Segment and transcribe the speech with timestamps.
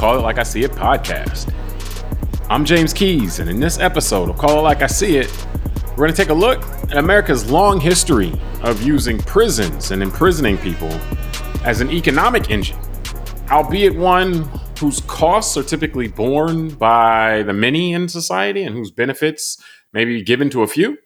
[0.00, 1.52] Call It Like I See It podcast.
[2.48, 5.30] I'm James Keys, and in this episode of Call It Like I See It,
[5.90, 8.32] we're going to take a look at America's long history
[8.62, 10.88] of using prisons and imprisoning people
[11.66, 12.78] as an economic engine,
[13.50, 19.62] albeit one whose costs are typically borne by the many in society and whose benefits
[19.92, 20.96] may be given to a few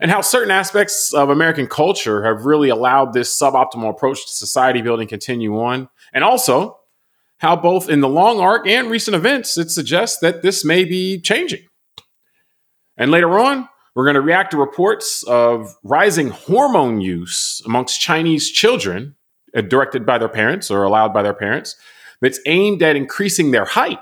[0.00, 4.80] and how certain aspects of American culture have really allowed this suboptimal approach to society
[4.80, 6.79] building continue on, and also
[7.40, 11.20] how both in the long arc and recent events it suggests that this may be
[11.20, 11.66] changing.
[12.96, 18.50] And later on, we're going to react to reports of rising hormone use amongst Chinese
[18.50, 19.16] children,
[19.54, 21.76] uh, directed by their parents or allowed by their parents,
[22.20, 23.98] that's aimed at increasing their height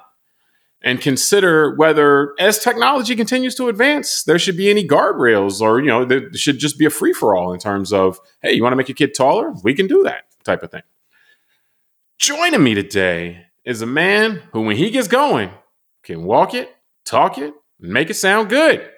[0.82, 5.86] and consider whether as technology continues to advance there should be any guardrails or you
[5.86, 8.72] know there should just be a free for all in terms of hey you want
[8.72, 10.82] to make your kid taller we can do that type of thing
[12.18, 15.50] joining me today is a man who when he gets going
[16.02, 18.90] can walk it talk it and make it sound good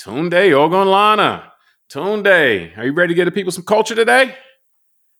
[0.00, 1.44] tunde ogunlana
[1.88, 4.34] tunde are you ready to get the people some culture today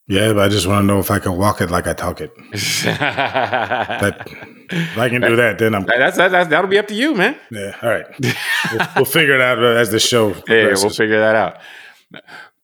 [0.09, 2.21] yeah, but I just want to know if I can walk it like I talk
[2.21, 2.31] it.
[2.85, 4.25] that,
[4.71, 5.85] if I can do that, then I'm.
[5.85, 7.37] That's, that's, that's, that'll be up to you, man.
[7.51, 7.75] Yeah.
[7.83, 8.07] All right.
[8.21, 10.29] we'll, we'll figure it out as the show.
[10.49, 11.59] Yeah, we'll figure that out.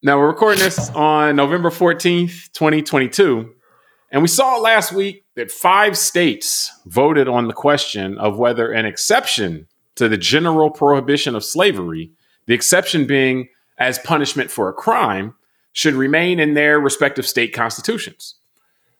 [0.04, 3.56] Now we're recording this on November fourteenth, twenty twenty two,
[4.12, 8.84] and we saw last week that five states voted on the question of whether an
[8.84, 12.12] exception to the general prohibition of slavery,
[12.46, 15.34] the exception being as punishment for a crime
[15.72, 18.36] should remain in their respective state constitutions.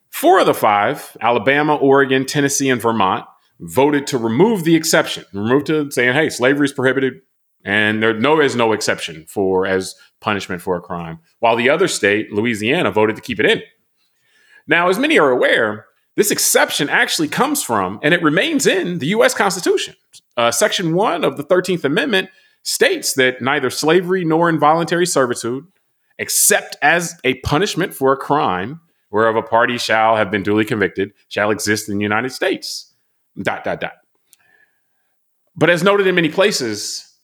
[0.09, 3.25] Four of the five, Alabama, Oregon, Tennessee, and Vermont,
[3.59, 7.21] voted to remove the exception, remove to saying, hey, slavery is prohibited,
[7.63, 11.19] and there no is no exception for as punishment for a crime.
[11.39, 13.61] While the other state, Louisiana, voted to keep it in.
[14.67, 15.85] Now, as many are aware,
[16.15, 19.33] this exception actually comes from and it remains in the U.S.
[19.33, 19.95] Constitution.
[20.37, 22.29] Uh, Section 1 of the 13th Amendment
[22.63, 25.65] states that neither slavery nor involuntary servitude
[26.17, 28.79] except as a punishment for a crime
[29.09, 32.93] whereof a party shall have been duly convicted shall exist in the United States.
[33.41, 33.93] Dot dot dot.
[35.55, 37.17] But as noted in many places,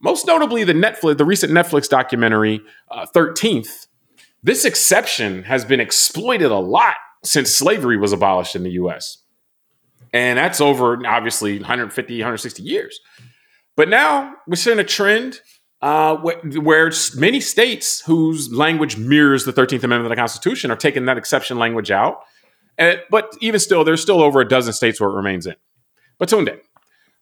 [0.00, 3.86] most notably the Netflix, the recent Netflix documentary uh, Thirteenth,
[4.44, 9.18] this exception has been exploited a lot since slavery was abolished in the U.S.
[10.12, 13.00] And that's over obviously 150, 160 years.
[13.74, 15.40] But now we're seeing a trend
[15.80, 21.06] uh, where many states whose language mirrors the 13th Amendment of the Constitution are taking
[21.06, 22.18] that exception language out.
[22.76, 25.56] And, but even still, there's still over a dozen states where it remains in.
[26.18, 26.58] But Tunde,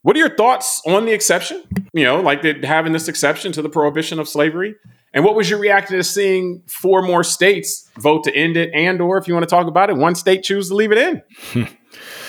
[0.03, 1.63] what are your thoughts on the exception?
[1.93, 4.75] You know, like having this exception to the prohibition of slavery?
[5.15, 9.01] And what was your reaction to seeing four more states vote to end it, and
[9.01, 10.99] or if you want to talk about it, one state choose to leave it
[11.55, 11.69] in?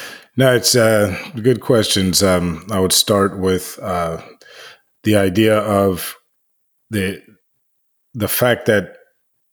[0.38, 2.22] no, it's uh, good questions.
[2.22, 4.22] Um, I would start with uh,
[5.04, 6.16] the idea of
[6.90, 7.22] the
[8.14, 8.98] the fact that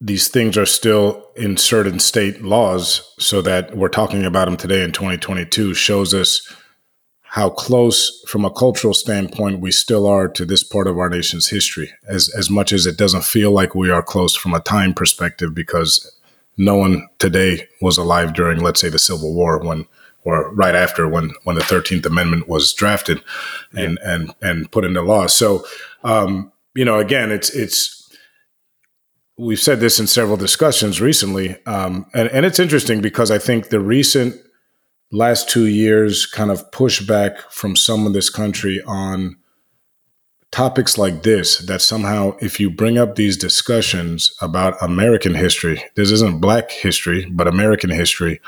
[0.01, 4.83] these things are still in certain state laws so that we're talking about them today
[4.83, 6.41] in 2022 shows us
[7.31, 11.49] how close from a cultural standpoint we still are to this part of our nation's
[11.49, 14.93] history as as much as it doesn't feel like we are close from a time
[14.95, 16.11] perspective because
[16.57, 19.87] no one today was alive during let's say the civil war when
[20.25, 23.23] or right after when when the 13th amendment was drafted
[23.75, 24.15] and yeah.
[24.15, 25.65] and and put into law so
[26.05, 28.11] um, you know, again, it's it's
[29.37, 33.69] we've said this in several discussions recently, um, and and it's interesting because I think
[33.69, 34.41] the recent
[35.12, 39.37] last two years kind of pushback from some of this country on
[40.53, 46.10] topics like this that somehow if you bring up these discussions about american history this
[46.10, 48.41] isn't black history but american history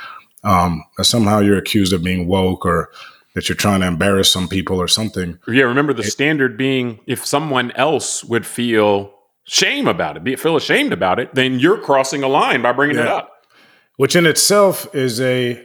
[0.44, 2.90] um, somehow you're accused of being woke or
[3.34, 5.38] that you're trying to embarrass some people or something.
[5.48, 10.36] Yeah, remember the it, standard being if someone else would feel shame about it, be
[10.36, 13.02] feel ashamed about it, then you're crossing a line by bringing yeah.
[13.02, 13.30] it up.
[13.96, 15.64] Which in itself is a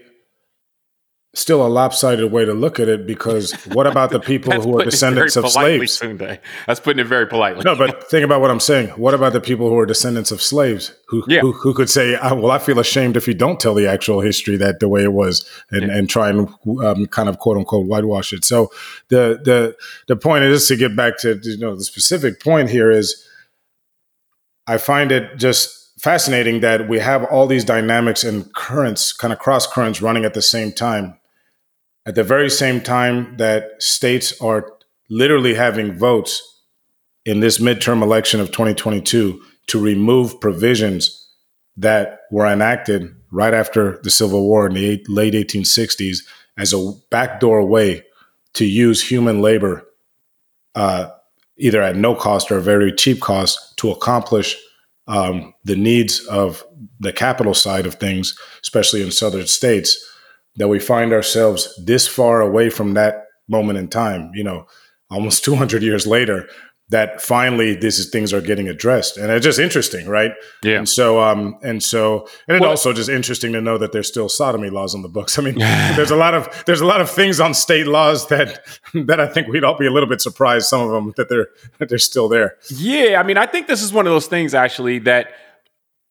[1.37, 4.83] still a lopsided way to look at it because what about the people who are
[4.83, 5.99] descendants of slaves?
[5.99, 6.39] Tunde.
[6.65, 7.61] That's putting it very politely.
[7.63, 8.89] No, but think about what I'm saying.
[8.89, 11.41] What about the people who are descendants of slaves who yeah.
[11.41, 14.21] who, who, could say, ah, "Well, I feel ashamed if you don't tell the actual
[14.21, 15.97] history that the way it was," and, yeah.
[15.97, 16.49] and try and
[16.83, 18.43] um, kind of quote unquote whitewash it.
[18.43, 18.71] So
[19.09, 19.75] the the
[20.07, 23.25] the point is to get back to you know the specific point here is,
[24.65, 29.39] I find it just fascinating that we have all these dynamics and currents, kind of
[29.39, 31.17] cross currents running at the same time
[32.07, 34.71] at the very same time that states are
[35.09, 36.63] literally having votes
[37.25, 41.29] in this midterm election of 2022 to remove provisions
[41.75, 46.19] that were enacted right after the Civil War in the eight, late 1860s
[46.57, 48.03] as a backdoor way
[48.53, 49.85] to use human labor,
[50.75, 51.09] uh,
[51.57, 54.55] either at no cost or a very cheap cost, to accomplish
[55.07, 56.63] um, the needs of
[57.01, 59.97] the capital side of things, especially in southern states,
[60.57, 64.31] that we find ourselves this far away from that moment in time.
[64.33, 64.67] You know,
[65.09, 66.47] almost 200 years later,
[66.89, 69.17] that finally these things are getting addressed.
[69.17, 70.31] And it's just interesting right?
[70.63, 70.77] Yeah.
[70.77, 74.07] And so um and so and it's well, also just interesting to know that there's
[74.07, 75.37] still sodomy laws on the books.
[75.37, 75.55] I mean
[75.95, 79.27] there's a lot of there's a lot of things on state laws that that i
[79.27, 81.47] think we'd all be a little bit surprised some of them that they're
[81.79, 82.55] that they're still there.
[82.69, 85.33] Yeah i mean i think this is one of those things actually that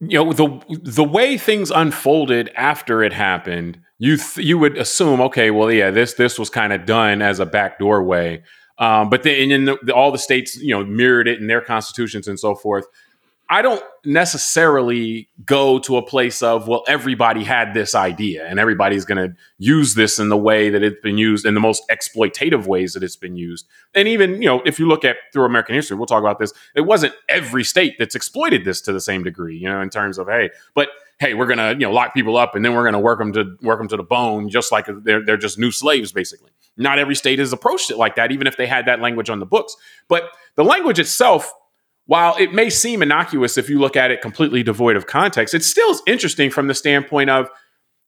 [0.00, 5.20] you know the the way things unfolded after it happened you th- you would assume
[5.20, 8.42] okay well yeah this this was kind of done as a backdoor way
[8.78, 12.38] um, but then the, all the states, you know, mirrored it in their constitutions and
[12.38, 12.86] so forth.
[13.48, 19.04] I don't necessarily go to a place of, well, everybody had this idea and everybody's
[19.04, 22.66] going to use this in the way that it's been used in the most exploitative
[22.66, 23.68] ways that it's been used.
[23.94, 26.52] And even, you know, if you look at through American history, we'll talk about this.
[26.74, 30.18] It wasn't every state that's exploited this to the same degree, you know, in terms
[30.18, 32.98] of, hey, but hey, we're to, you know, lock people up and then we're to
[32.98, 36.12] work them to work them to the bone, just like they're, they're just new slaves,
[36.12, 36.50] basically.
[36.76, 39.40] Not every state has approached it like that, even if they had that language on
[39.40, 39.76] the books.
[40.08, 40.24] But
[40.56, 41.50] the language itself,
[42.04, 45.64] while it may seem innocuous if you look at it completely devoid of context, it
[45.64, 47.48] still is interesting from the standpoint of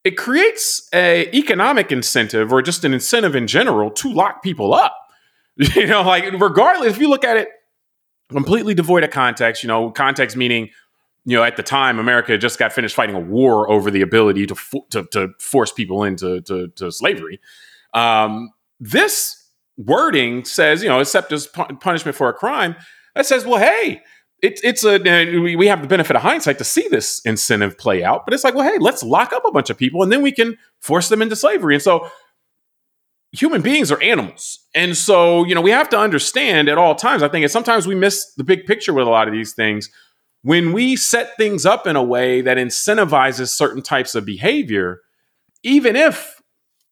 [0.05, 4.97] it creates a economic incentive or just an incentive in general to lock people up.
[5.75, 7.49] You know, like regardless, if you look at it
[8.31, 10.71] completely devoid of context, you know, context meaning
[11.25, 14.47] you know, at the time, America just got finished fighting a war over the ability
[14.47, 17.41] to fo- to, to, force people into to, to slavery.
[17.95, 18.51] Um,
[18.81, 22.77] this wording says, you know, except as pu- punishment for a crime,
[23.15, 24.03] that says, well, hey,
[24.41, 24.99] it's it's a
[25.41, 28.55] we have the benefit of hindsight to see this incentive play out, but it's like,
[28.55, 31.21] well, hey, let's lock up a bunch of people and then we can force them
[31.21, 31.75] into slavery.
[31.75, 32.09] And so
[33.33, 34.61] human beings are animals.
[34.75, 37.23] And so, you know, we have to understand at all times.
[37.23, 39.91] I think it's sometimes we miss the big picture with a lot of these things.
[40.43, 45.01] When we set things up in a way that incentivizes certain types of behavior,
[45.63, 46.41] even if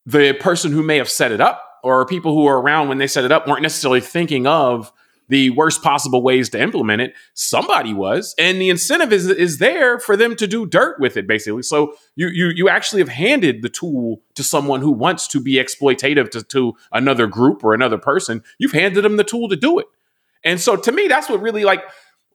[0.04, 3.06] the person who may have set it up or people who were around when they
[3.06, 4.92] set it up weren't necessarily thinking of
[5.28, 7.14] the worst possible ways to implement it.
[7.34, 11.26] Somebody was, and the incentive is is there for them to do dirt with it,
[11.26, 11.62] basically.
[11.62, 15.54] So you you you actually have handed the tool to someone who wants to be
[15.54, 18.42] exploitative to, to another group or another person.
[18.58, 19.86] You've handed them the tool to do it.
[20.44, 21.82] And so to me, that's what really like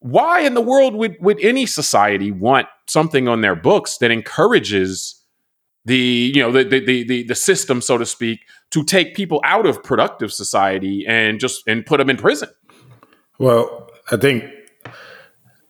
[0.01, 5.23] why in the world would would any society want something on their books that encourages
[5.85, 9.65] the you know the, the the the system so to speak to take people out
[9.65, 12.49] of productive society and just and put them in prison
[13.39, 14.43] well i think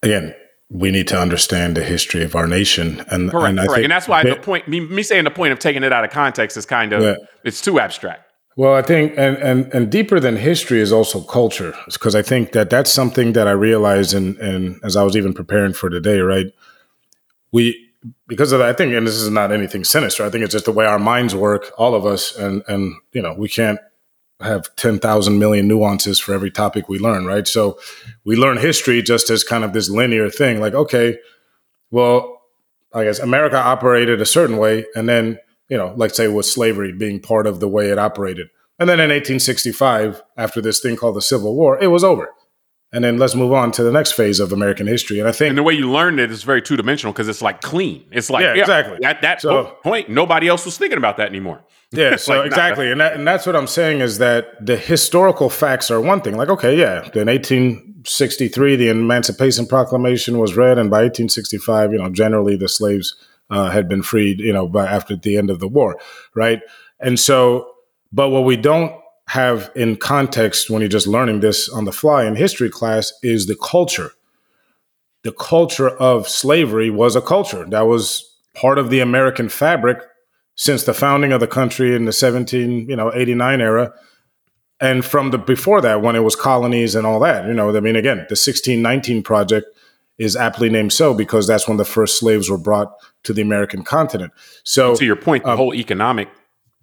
[0.01, 0.33] again
[0.69, 3.75] we need to understand the history of our nation and correct, and, I correct.
[3.75, 6.05] Think, and that's why the point me, me, saying the point of taking it out
[6.05, 7.15] of context is kind of yeah.
[7.43, 8.30] it's too abstract
[8.61, 12.51] well i think and and and deeper than history is also culture because i think
[12.51, 16.19] that that's something that i realized and and as i was even preparing for today
[16.19, 16.47] right
[17.51, 17.63] we
[18.27, 20.25] because of that, I think, and this is not anything sinister.
[20.25, 23.21] I think it's just the way our minds work, all of us, and and you
[23.21, 23.79] know, we can't
[24.39, 27.47] have ten thousand million nuances for every topic we learn, right?
[27.47, 27.79] So
[28.23, 31.19] we learn history just as kind of this linear thing, like okay,
[31.91, 32.41] well,
[32.93, 35.37] I guess America operated a certain way, and then
[35.71, 38.99] you know, like say with slavery being part of the way it operated, and then
[38.99, 42.29] in 1865, after this thing called the Civil War, it was over
[42.93, 45.19] and then let's move on to the next phase of American history.
[45.19, 47.41] And I think and the way you learned it is very two dimensional because it's
[47.41, 48.03] like clean.
[48.11, 51.27] It's like yeah, yeah exactly at that so, point, nobody else was thinking about that
[51.27, 51.63] anymore.
[51.93, 52.91] Yeah, so like, exactly, nah.
[52.93, 56.37] and that, and that's what I'm saying is that the historical facts are one thing.
[56.37, 62.09] Like, okay, yeah, in 1863, the Emancipation Proclamation was read, and by 1865, you know,
[62.09, 63.17] generally the slaves
[63.51, 65.99] uh, had been freed, you know, by after the end of the war,
[66.33, 66.61] right?
[66.99, 67.73] And so,
[68.11, 68.93] but what we don't
[69.27, 73.47] have in context when you're just learning this on the fly in history class is
[73.47, 74.11] the culture.
[75.23, 79.99] The culture of slavery was a culture that was part of the American fabric
[80.55, 83.93] since the founding of the country in the 17, you know, 89 era.
[84.79, 87.79] And from the before that, when it was colonies and all that, you know, I
[87.79, 89.67] mean, again, the 1619 project
[90.21, 93.83] is aptly named so because that's when the first slaves were brought to the American
[93.83, 94.31] continent.
[94.63, 96.29] So, to your point, the um, whole economic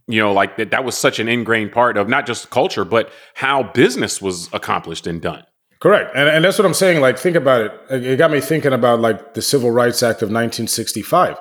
[0.09, 3.13] you know like that that was such an ingrained part of not just culture but
[3.35, 5.45] how business was accomplished and done.
[5.81, 6.11] Correct.
[6.17, 8.05] And, and that's what i'm saying like think about it.
[8.05, 11.37] It got me thinking about like the civil rights act of 1965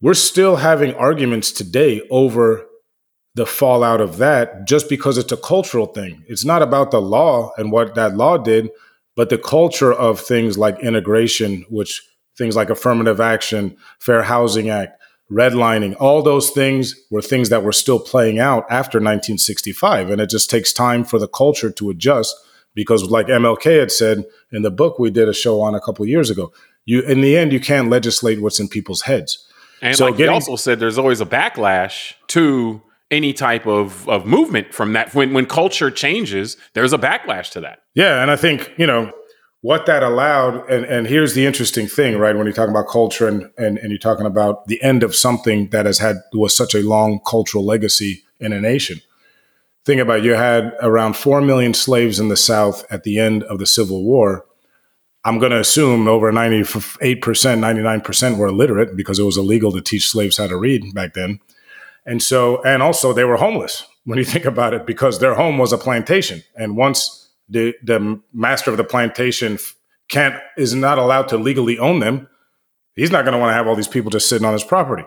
[0.00, 2.66] we're still having arguments today over
[3.34, 6.24] the fallout of that just because it's a cultural thing.
[6.28, 8.70] It's not about the law and what that law did
[9.16, 12.02] but the culture of things like integration which
[12.36, 17.72] things like affirmative action, Fair Housing Act, redlining, all those things were things that were
[17.72, 20.10] still playing out after 1965.
[20.10, 22.34] And it just takes time for the culture to adjust
[22.74, 26.04] because, like MLK had said in the book we did a show on a couple
[26.06, 26.52] years ago,
[26.84, 29.46] you in the end you can't legislate what's in people's heads.
[29.80, 34.08] And so like getting, he also said, there's always a backlash to any type of,
[34.08, 35.14] of movement from that.
[35.14, 37.80] When when culture changes, there's a backlash to that.
[37.94, 39.12] Yeah, and I think you know
[39.64, 42.36] what that allowed, and, and here's the interesting thing, right?
[42.36, 45.70] When you're talking about culture and, and, and you're talking about the end of something
[45.70, 49.00] that has had was such a long cultural legacy in a nation.
[49.86, 53.42] Think about it, you had around four million slaves in the South at the end
[53.44, 54.44] of the Civil War.
[55.24, 60.10] I'm going to assume over 98%, 99% were illiterate because it was illegal to teach
[60.10, 61.40] slaves how to read back then.
[62.06, 65.58] And so, and also they were homeless when you think about it because their home
[65.58, 66.42] was a plantation.
[66.56, 69.58] And once the the master of the plantation
[70.08, 72.28] can't is not allowed to legally own them,
[72.94, 75.04] he's not going to want to have all these people just sitting on his property.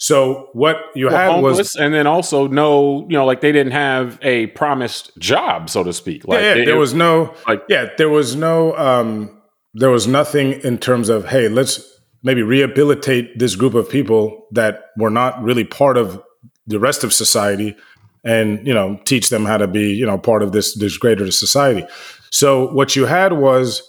[0.00, 3.72] So what you well, had was, and then also no, you know, like they didn't
[3.72, 6.26] have a promised job, so to speak.
[6.26, 9.42] Like yeah, yeah there was no, like yeah, there was no, um,
[9.74, 11.84] there was nothing in terms of hey, let's
[12.22, 16.22] maybe rehabilitate this group of people that were not really part of
[16.68, 17.76] the rest of society
[18.24, 21.30] and you know teach them how to be you know part of this this greater
[21.30, 21.84] society.
[22.30, 23.82] So what you had was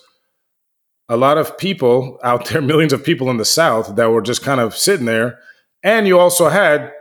[1.10, 4.44] a lot of people out there millions of people in the south that were just
[4.44, 5.40] kind of sitting there.
[5.84, 6.92] And you also had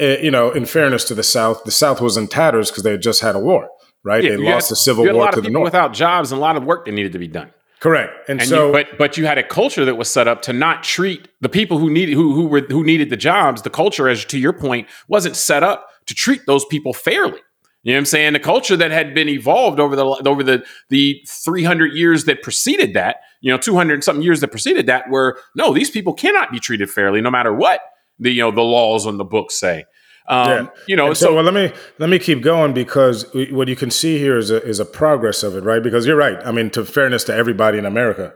[0.00, 2.92] uh, you know in fairness to the south the south was in tatters because they
[2.92, 3.68] had just had a war
[4.04, 4.24] right?
[4.24, 5.64] Yeah, they lost had, the civil war to the north.
[5.64, 8.48] without jobs and a lot of work that needed to be done correct and, and
[8.48, 11.28] so you, but but you had a culture that was set up to not treat
[11.42, 14.38] the people who needed who who were who needed the jobs the culture as to
[14.38, 17.40] your point wasn't set up to treat those people fairly.
[17.82, 18.32] You know what I'm saying?
[18.34, 22.94] The culture that had been evolved over the over the the 300 years that preceded
[22.94, 26.60] that, you know, 200 something years that preceded that, were no, these people cannot be
[26.60, 27.80] treated fairly, no matter what
[28.20, 29.84] the you know the laws on the books say.
[30.28, 30.66] Um, yeah.
[30.86, 33.90] You know, so, so, well, let me let me keep going because what you can
[33.90, 35.82] see here is a is a progress of it, right?
[35.82, 36.38] Because you're right.
[36.44, 38.34] I mean, to fairness to everybody in America,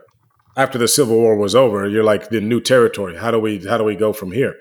[0.55, 3.15] after the Civil War was over, you're like the new territory.
[3.17, 4.55] How do we how do we go from here?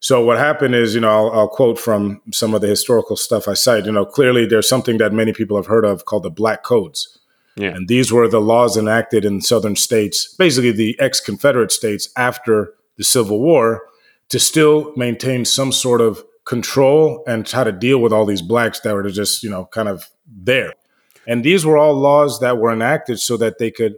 [0.00, 3.48] So what happened is, you know, I'll, I'll, quote from some of the historical stuff
[3.48, 3.86] I cite.
[3.86, 7.18] You know, clearly there's something that many people have heard of called the Black Codes.
[7.56, 7.70] Yeah.
[7.70, 13.04] And these were the laws enacted in southern states, basically the ex-Confederate states after the
[13.04, 13.82] Civil War,
[14.28, 18.80] to still maintain some sort of control and try to deal with all these blacks
[18.80, 20.72] that were just, you know, kind of there.
[21.26, 23.96] And these were all laws that were enacted so that they could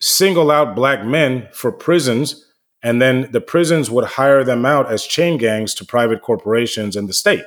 [0.00, 2.46] single out black men for prisons
[2.82, 7.08] and then the prisons would hire them out as chain gangs to private corporations and
[7.08, 7.44] the state.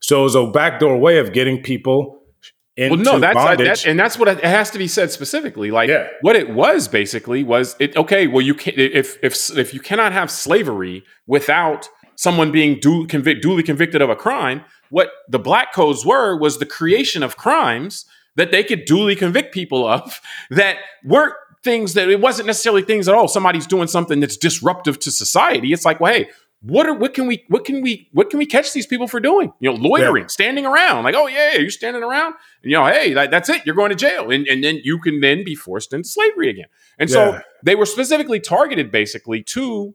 [0.00, 2.22] So it was a backdoor way of getting people
[2.76, 3.82] into well, no, that's uh, bondage.
[3.82, 5.70] That, and that's what it has to be said specifically.
[5.70, 6.08] Like yeah.
[6.20, 8.26] what it was basically was it okay?
[8.26, 13.42] Well, you can if if if you cannot have slavery without someone being duly, convict,
[13.42, 14.64] duly convicted of a crime.
[14.90, 18.04] What the black codes were was the creation of crimes
[18.36, 20.20] that they could duly convict people of
[20.50, 23.28] that weren't things that it wasn't necessarily things at all.
[23.28, 25.72] Somebody's doing something that's disruptive to society.
[25.72, 26.28] It's like, well, hey,
[26.62, 29.20] what are what can we what can we what can we catch these people for
[29.20, 29.52] doing?
[29.60, 30.28] You know, loitering, yeah.
[30.28, 31.04] standing around.
[31.04, 32.34] Like, oh yeah, you're standing around.
[32.62, 33.62] And, you know, hey, that, that's it.
[33.66, 36.66] You're going to jail, and and then you can then be forced into slavery again.
[36.98, 37.14] And yeah.
[37.14, 39.94] so they were specifically targeted, basically, to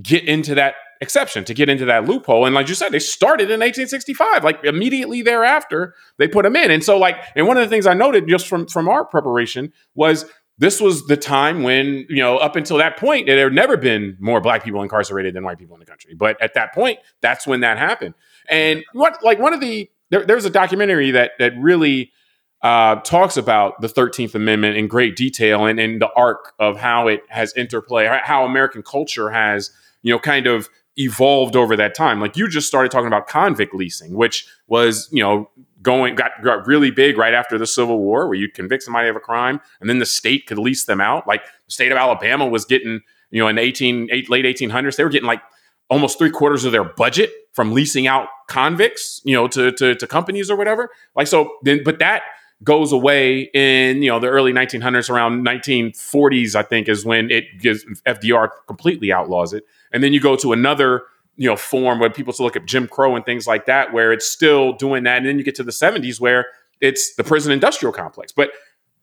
[0.00, 2.44] get into that exception, to get into that loophole.
[2.44, 4.44] And like you said, they started in 1865.
[4.44, 6.70] Like immediately thereafter, they put them in.
[6.70, 9.72] And so, like, and one of the things I noted just from from our preparation
[9.94, 10.26] was
[10.60, 14.18] this was the time when, you know, up until that point, there had never been
[14.20, 16.14] more black people incarcerated than white people in the country.
[16.14, 18.14] But at that point, that's when that happened.
[18.46, 22.12] And what, like, one of the, there, there's a documentary that, that really
[22.60, 27.08] uh, talks about the 13th Amendment in great detail and, and the arc of how
[27.08, 29.70] it has interplay, how American culture has,
[30.02, 30.68] you know, kind of
[31.00, 32.20] evolved over that time.
[32.20, 35.50] Like you just started talking about convict leasing, which was, you know,
[35.82, 39.16] going got, got really big right after the Civil War, where you'd convict somebody of
[39.16, 41.26] a crime, and then the state could lease them out.
[41.26, 45.04] Like the state of Alabama was getting, you know, in 18 eight, late 1800s, they
[45.04, 45.42] were getting like
[45.88, 50.06] almost three quarters of their budget from leasing out convicts, you know, to, to, to
[50.06, 50.90] companies or whatever.
[51.16, 52.22] Like so, then but that
[52.62, 57.58] goes away in you know the early 1900s, around 1940s, I think, is when it
[57.58, 61.02] gives FDR completely outlaws it, and then you go to another
[61.36, 64.12] you know form where people still look at Jim Crow and things like that, where
[64.12, 66.46] it's still doing that, and then you get to the 70s where
[66.80, 68.32] it's the prison industrial complex.
[68.32, 68.50] But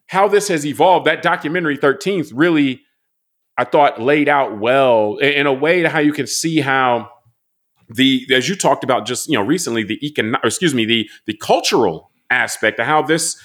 [0.07, 2.81] how this has evolved, that documentary 13th really,
[3.57, 7.11] I thought, laid out well in a way to how you can see how
[7.89, 11.33] the as you talked about just you know recently the econ excuse me the the
[11.33, 13.39] cultural aspect of how this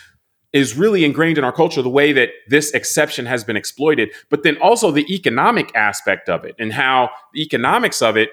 [0.53, 4.43] is really ingrained in our culture the way that this exception has been exploited but
[4.43, 8.31] then also the economic aspect of it and how the economics of it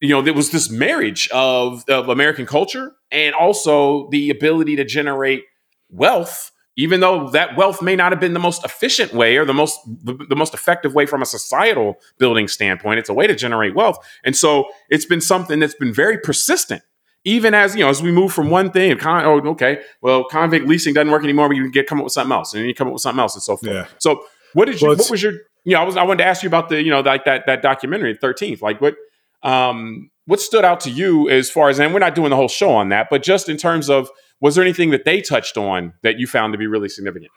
[0.00, 4.84] you know there was this marriage of, of american culture and also the ability to
[4.84, 5.44] generate
[5.90, 9.54] wealth even though that wealth may not have been the most efficient way or the
[9.54, 12.98] most the, the, most effective way from a societal building standpoint.
[12.98, 13.98] It's a way to generate wealth.
[14.24, 16.82] And so it's been something that's been very persistent
[17.24, 20.66] even as you know as we move from one thing con- oh okay well convict
[20.66, 22.74] leasing doesn't work anymore we can get come up with something else and then you
[22.74, 23.86] come up with something else and so forth yeah.
[23.98, 25.32] so what did you well, what was your
[25.64, 27.44] you know i was i wanted to ask you about the you know like that
[27.46, 28.94] that documentary 13th like what
[29.42, 32.48] um what stood out to you as far as and we're not doing the whole
[32.48, 34.08] show on that but just in terms of
[34.44, 37.32] was there anything that they touched on that you found to be really significant?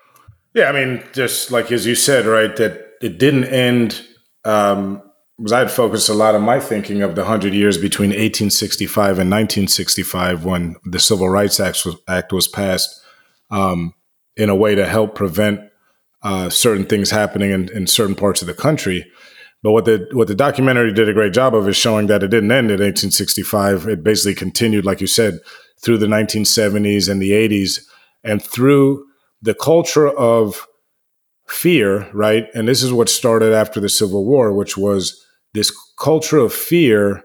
[0.53, 4.05] Yeah, I mean, just like as you said, right, that it didn't end.
[4.43, 5.01] Um,
[5.37, 9.19] because I had focused a lot of my thinking of the hundred years between 1865
[9.19, 13.01] and 1965 when the Civil Rights Act was, Act was passed,
[13.51, 13.93] um,
[14.35, 15.61] in a way to help prevent
[16.23, 19.05] uh, certain things happening in, in certain parts of the country.
[19.63, 22.29] But what the what the documentary did a great job of is showing that it
[22.29, 23.87] didn't end in 1865.
[23.87, 25.39] It basically continued, like you said,
[25.79, 27.81] through the 1970s and the 80s
[28.23, 29.05] and through
[29.41, 30.67] the culture of
[31.47, 32.47] fear, right?
[32.53, 35.23] And this is what started after the Civil War, which was
[35.53, 37.23] this culture of fear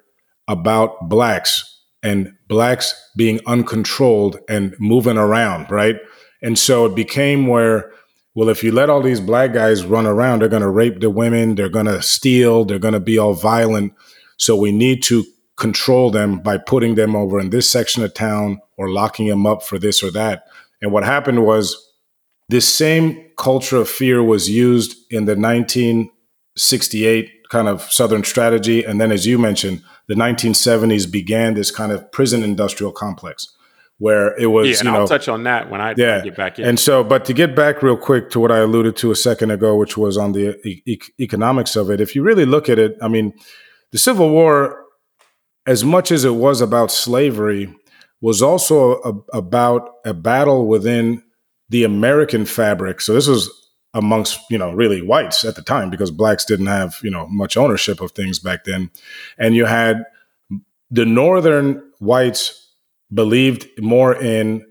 [0.48, 5.96] about blacks and blacks being uncontrolled and moving around, right?
[6.42, 7.92] And so it became where,
[8.34, 11.10] well, if you let all these black guys run around, they're going to rape the
[11.10, 13.92] women, they're going to steal, they're going to be all violent.
[14.38, 15.24] So we need to
[15.56, 19.62] control them by putting them over in this section of town or locking them up
[19.62, 20.46] for this or that.
[20.80, 21.76] And what happened was
[22.48, 28.82] this same culture of fear was used in the 1968 kind of Southern strategy.
[28.82, 33.54] And then, as you mentioned, the 1970s began this kind of prison industrial complex
[33.98, 34.66] where it was.
[34.66, 36.22] Yeah, and you know, I'll touch on that when I, yeah.
[36.22, 36.64] get back in.
[36.64, 39.52] And so, but to get back real quick to what I alluded to a second
[39.52, 42.96] ago, which was on the e- economics of it, if you really look at it,
[43.00, 43.32] I mean,
[43.92, 44.82] the Civil War
[45.66, 47.72] as much as it was about slavery,
[48.20, 51.22] was also a, about a battle within
[51.68, 53.00] the American fabric.
[53.00, 53.50] So this was
[53.94, 57.56] amongst you know really whites at the time because blacks didn't have you know much
[57.56, 58.90] ownership of things back then,
[59.38, 60.04] and you had
[60.90, 62.74] the northern whites
[63.12, 64.64] believed more in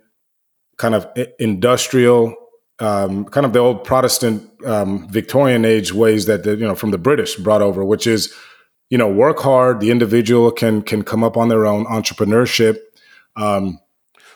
[0.78, 1.08] kind of
[1.40, 2.36] industrial
[2.80, 6.92] um, kind of the old Protestant um, Victorian age ways that the, you know from
[6.92, 8.34] the British brought over, which is
[8.92, 9.80] you know, work hard.
[9.80, 12.78] The individual can can come up on their own entrepreneurship.
[13.38, 13.80] Um,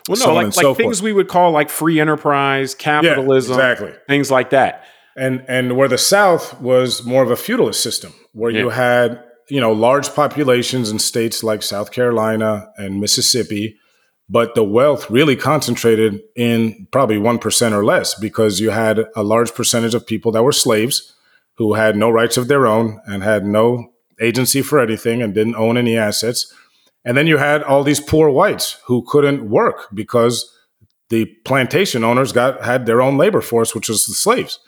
[0.08, 3.72] well, no, so like, like so things we would call like free enterprise, capitalism, yeah,
[3.72, 4.84] exactly, things like that.
[5.16, 8.60] And and where the South was more of a feudalist system, where yeah.
[8.60, 13.76] you had you know large populations in states like South Carolina and Mississippi,
[14.28, 19.22] but the wealth really concentrated in probably one percent or less because you had a
[19.22, 21.14] large percentage of people that were slaves
[21.56, 25.56] who had no rights of their own and had no agency for anything and didn't
[25.56, 26.52] own any assets.
[27.06, 30.52] And then you had all these poor whites who couldn't work because
[31.08, 34.58] the plantation owners got had their own labor force, which was the slaves.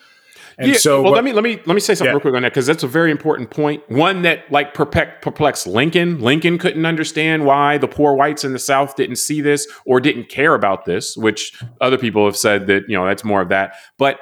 [0.57, 2.13] And yeah, so, well, what, let me let me let me say something yeah.
[2.13, 3.83] real quick on that because that's a very important point.
[3.91, 6.21] One that like perplexed Lincoln.
[6.21, 10.29] Lincoln couldn't understand why the poor whites in the South didn't see this or didn't
[10.29, 13.75] care about this, which other people have said that you know that's more of that.
[13.99, 14.19] But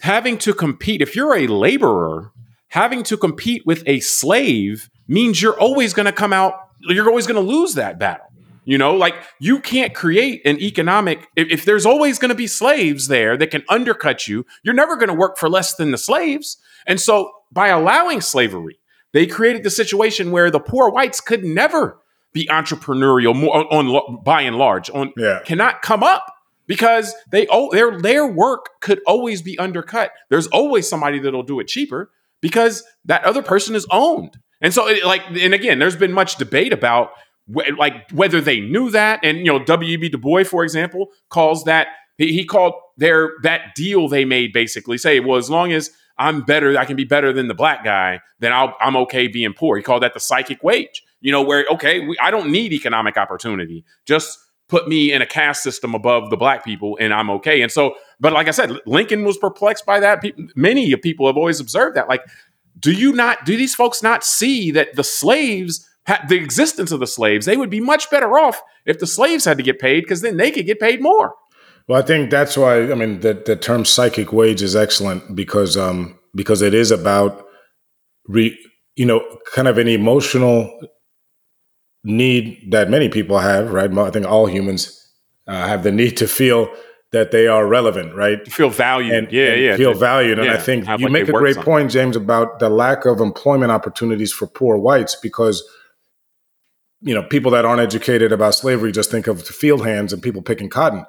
[0.00, 2.32] having to compete, if you're a laborer
[2.68, 7.26] having to compete with a slave means you're always going to come out, you're always
[7.26, 8.26] going to lose that battle.
[8.64, 12.46] You know, like you can't create an economic, if, if there's always going to be
[12.46, 15.96] slaves there that can undercut you, you're never going to work for less than the
[15.96, 16.58] slaves.
[16.86, 18.78] And so by allowing slavery,
[19.12, 21.98] they created the situation where the poor whites could never
[22.32, 25.40] be entrepreneurial more on, on by and large on yeah.
[25.46, 26.30] cannot come up
[26.66, 30.12] because they oh their their work could always be undercut.
[30.28, 32.10] There's always somebody that'll do it cheaper
[32.40, 34.38] because that other person is owned.
[34.60, 37.10] And so, it, like, and again, there's been much debate about
[37.52, 39.20] wh- like whether they knew that.
[39.22, 40.08] And you know, W.E.B.
[40.08, 44.98] Du Bois, for example, calls that he, he called their that deal they made basically
[44.98, 48.20] say, well, as long as I'm better, I can be better than the black guy,
[48.40, 49.76] then I'll, I'm okay being poor.
[49.76, 51.04] He called that the psychic wage.
[51.20, 53.84] You know, where okay, we, I don't need economic opportunity.
[54.04, 57.62] Just put me in a caste system above the black people and I'm okay.
[57.62, 60.22] And so, but like I said, Lincoln was perplexed by that.
[60.54, 62.08] many people have always observed that.
[62.08, 62.22] Like,
[62.78, 65.86] do you not, do these folks not see that the slaves,
[66.28, 69.56] the existence of the slaves, they would be much better off if the slaves had
[69.56, 71.34] to get paid because then they could get paid more.
[71.86, 75.76] Well, I think that's why, I mean, the, the term psychic wage is excellent because,
[75.76, 77.46] um, because it is about
[78.26, 78.56] re,
[78.96, 79.22] you know,
[79.54, 80.70] kind of an emotional
[82.04, 83.90] need that many people have, right?
[83.90, 84.94] I think all humans
[85.46, 86.68] uh, have the need to feel
[87.12, 88.46] that they are relevant, right?
[88.52, 89.14] Feel valued.
[89.14, 89.76] And, yeah, and yeah.
[89.76, 90.38] Feel valued.
[90.38, 93.20] And yeah, I think you like make a great point, James, about the lack of
[93.20, 95.62] employment opportunities for poor whites because
[97.00, 100.42] you know, people that aren't educated about slavery just think of field hands and people
[100.42, 101.06] picking cotton.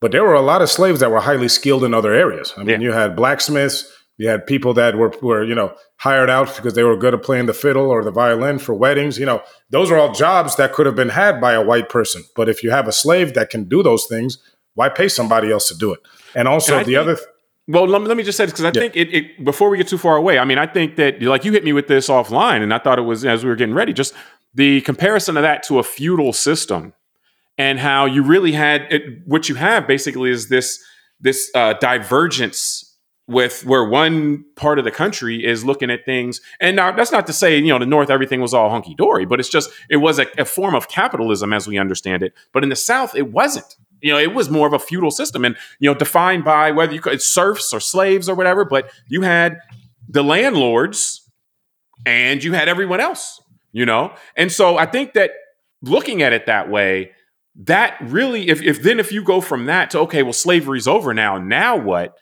[0.00, 2.52] But there were a lot of slaves that were highly skilled in other areas.
[2.56, 2.88] I mean, Yeah.
[2.88, 6.82] you had blacksmiths, you had people that were were, you know, hired out because they
[6.82, 9.18] were good at playing the fiddle or the violin for weddings.
[9.18, 12.24] You know, those are all jobs that could have been had by a white person.
[12.34, 14.38] But if you have a slave that can do those things,
[14.74, 16.00] why pay somebody else to do it?
[16.34, 17.26] And also And the think- other th-
[17.68, 18.80] Well, let me, let me just say this because I Yeah.
[18.82, 19.44] think it, it.
[19.44, 21.72] Before we get too far away, I mean, I think that like you hit me
[21.72, 23.92] with this offline, and I thought it was as we were getting ready.
[23.92, 24.14] Just
[24.54, 26.92] the comparison of that to a feudal system,
[27.56, 30.82] and how you really had it, what you have basically is this
[31.20, 32.88] this uh, divergence
[33.28, 36.40] with where one part of the country is looking at things.
[36.60, 39.24] And now that's not to say you know the North everything was all hunky dory,
[39.24, 42.34] but it's just it was a, a form of capitalism as we understand it.
[42.52, 43.76] But in the South, it wasn't.
[44.02, 46.92] You know, it was more of a feudal system, and you know, defined by whether
[46.92, 48.64] you could serfs or slaves or whatever.
[48.64, 49.58] But you had
[50.08, 51.30] the landlords,
[52.04, 53.40] and you had everyone else.
[53.72, 55.30] You know, and so I think that
[55.80, 57.12] looking at it that way,
[57.64, 61.14] that really, if if then if you go from that to okay, well, slavery's over
[61.14, 61.38] now.
[61.38, 62.16] Now what?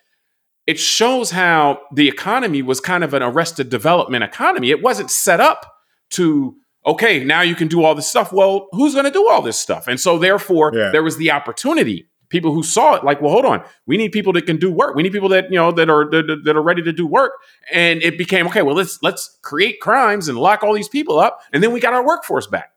[0.67, 4.71] It shows how the economy was kind of an arrested development economy.
[4.71, 5.67] It wasn't set up
[6.11, 8.33] to okay, now you can do all this stuff.
[8.33, 9.87] Well, who's going to do all this stuff?
[9.89, 10.91] And so, therefore, Yeah.
[10.91, 12.07] there was the opportunity.
[12.29, 14.95] People who saw it, like, well, hold on, we need people that can do work.
[14.95, 17.33] We need people that you know that are that, that are ready to do work.
[17.73, 18.63] And it became okay.
[18.63, 21.93] Well, let's let's create crimes and lock all these people up, and then we got
[21.93, 22.71] our workforce back.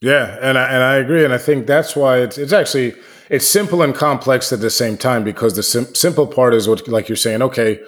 [0.00, 2.94] Yeah, and I, and I agree, and I think that's why it's it's actually
[3.30, 6.86] it's simple and complex at the same time because the sim- simple part is what
[6.86, 7.80] like you're saying, okay,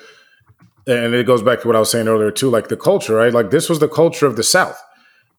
[0.86, 3.32] and it goes back to what I was saying earlier too, like the culture, right?
[3.32, 4.82] Like this was the culture of the South,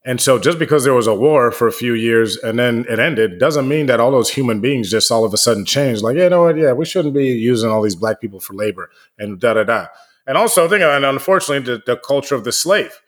[0.06, 3.00] and so just because there was a war for a few years and then it
[3.00, 6.02] ended doesn't mean that all those human beings just all of a sudden changed.
[6.02, 6.58] Like, you know what?
[6.58, 9.88] Yeah, we shouldn't be using all these black people for labor and da da da.
[10.26, 13.02] And also, think and unfortunately, the, the culture of the slave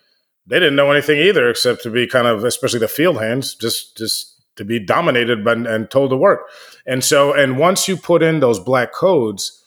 [0.48, 3.98] they didn't know anything either except to be kind of especially the field hands just
[3.98, 4.28] just
[4.58, 6.50] to be dominated by, and told to work
[6.86, 9.64] and so and once you put in those black codes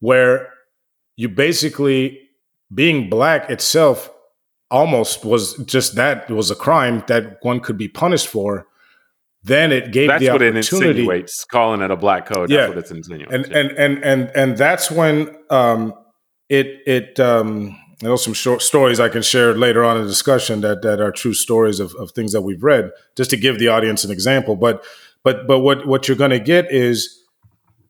[0.00, 0.52] where
[1.16, 2.20] you basically
[2.72, 4.10] being black itself
[4.74, 8.66] almost was just that was a crime that one could be punished for
[9.44, 12.50] then it gave That's the what it opportunity insinuates, calling it a black code.
[12.50, 12.56] Yeah.
[12.56, 13.34] That's what it's insinuating.
[13.34, 15.92] and and and and and that's when um
[16.48, 20.08] it it um I know some short stories I can share later on in the
[20.08, 23.58] discussion that that are true stories of, of things that we've read, just to give
[23.58, 24.56] the audience an example.
[24.56, 24.82] But
[25.22, 27.23] but but what what you're going to get is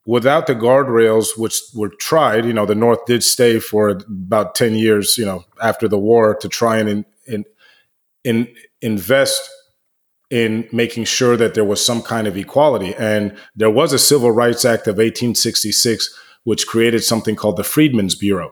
[0.05, 2.45] without the guardrails, which were tried.
[2.45, 5.17] You know, the North did stay for about ten years.
[5.17, 7.45] You know, after the war to try and in, in,
[8.23, 9.49] in invest
[10.29, 12.95] in making sure that there was some kind of equality.
[12.95, 16.13] And there was a Civil Rights Act of 1866,
[16.43, 18.51] which created something called the Freedmen's Bureau.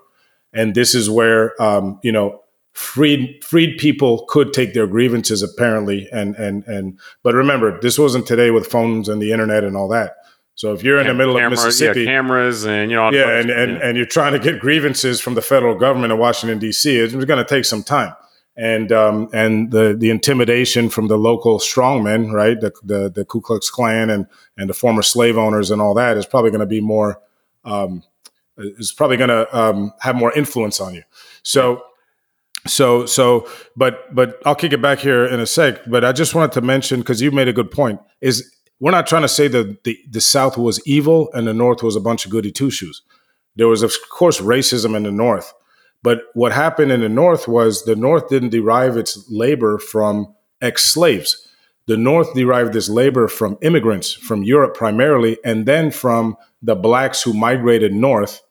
[0.53, 6.09] And this is where, um, you know, freed freed people could take their grievances apparently
[6.11, 9.87] and and and but remember this wasn't today with phones and the internet and all
[9.87, 10.15] that
[10.55, 13.39] so if you're in the middle Camera- of mississippi yeah, cameras, and you know, yeah,
[13.39, 13.79] and, and, yeah.
[13.87, 16.95] and you're trying to get grievances from the federal government in Washington D.C.
[16.95, 18.13] It's going to take some time,
[18.55, 23.41] and um, and the the intimidation from the local strongmen, right, the, the the Ku
[23.41, 26.67] Klux Klan and and the former slave owners and all that is probably going to
[26.67, 27.19] be more
[27.65, 28.03] um,
[28.57, 31.03] is probably going to um, have more influence on you.
[31.41, 31.83] So.
[32.65, 35.81] So, so, but, but I'll kick it back here in a sec.
[35.85, 37.99] But I just wanted to mention because you made a good point.
[38.21, 41.83] Is we're not trying to say that the, the South was evil and the North
[41.83, 43.01] was a bunch of goody two shoes.
[43.55, 45.53] There was, of course, racism in the North.
[46.01, 50.85] But what happened in the North was the North didn't derive its labor from ex
[50.85, 51.47] slaves.
[51.85, 57.21] The North derived this labor from immigrants from Europe primarily, and then from the blacks
[57.21, 58.41] who migrated north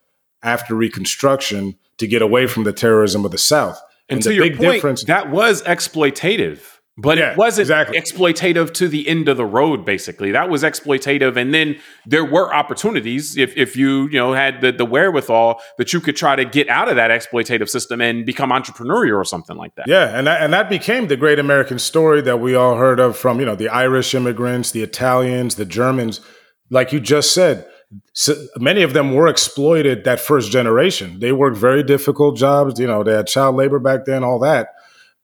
[0.42, 3.80] after Reconstruction to get away from the terrorism of the South.
[4.08, 7.62] And, And to the your big point, difference- that was exploitative, but Yeah, it wasn't
[7.62, 7.98] exactly.
[7.98, 9.85] exploitative to the end of the road.
[9.87, 14.61] Basically, that was exploitative, and then there were opportunities if if you you know had
[14.61, 18.26] the the wherewithal that you could try to get out of that exploitative system and
[18.26, 19.87] become entrepreneurial or something like that.
[19.88, 23.16] Yeah, and that, and that became the great American story that we all heard of
[23.16, 26.20] from you know the Irish immigrants, the Italians, the Germans.
[26.68, 27.66] Like you just said,
[28.12, 31.20] so many of them were exploited that first generation.
[31.20, 32.78] They worked very difficult jobs.
[32.78, 34.68] You know, they had child labor back then, all that.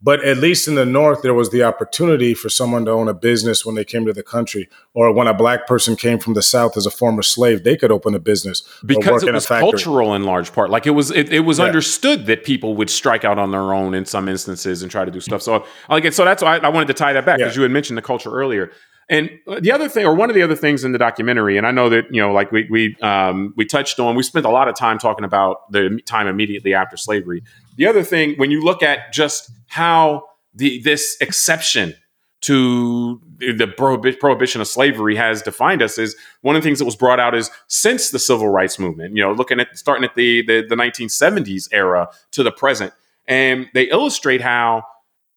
[0.01, 3.15] But at least in the North, there was the opportunity for someone to own a
[3.15, 6.43] business when they came to the country, or when a black person came from the
[6.43, 10.23] South as a former slave, they could open a business because it was cultural in
[10.23, 10.71] large part.
[10.71, 11.65] Like it was, it, it was Yeah.
[11.65, 15.11] understood that people would strike out on their own in some instances and try to
[15.11, 15.43] do stuff.
[15.43, 17.61] So, like, so that's why I, I wanted to tie that back because Yeah.
[17.61, 18.71] you had mentioned the culture earlier.
[19.11, 19.31] And
[19.61, 21.89] the other thing, or one of the other things in the documentary, and I know
[21.89, 24.77] that you know, like we we um, we touched on, we spent a lot of
[24.77, 27.43] time talking about the time immediately after slavery.
[27.79, 31.95] The other thing, when you look at just how the this exception
[32.41, 33.67] to the
[34.21, 37.35] prohibition of slavery has defined us is one of the things that was brought out
[37.35, 40.77] is since the civil rights movement you know looking at starting at the, the, the
[40.77, 42.93] 1970s era to the present.
[43.27, 44.85] And they illustrate how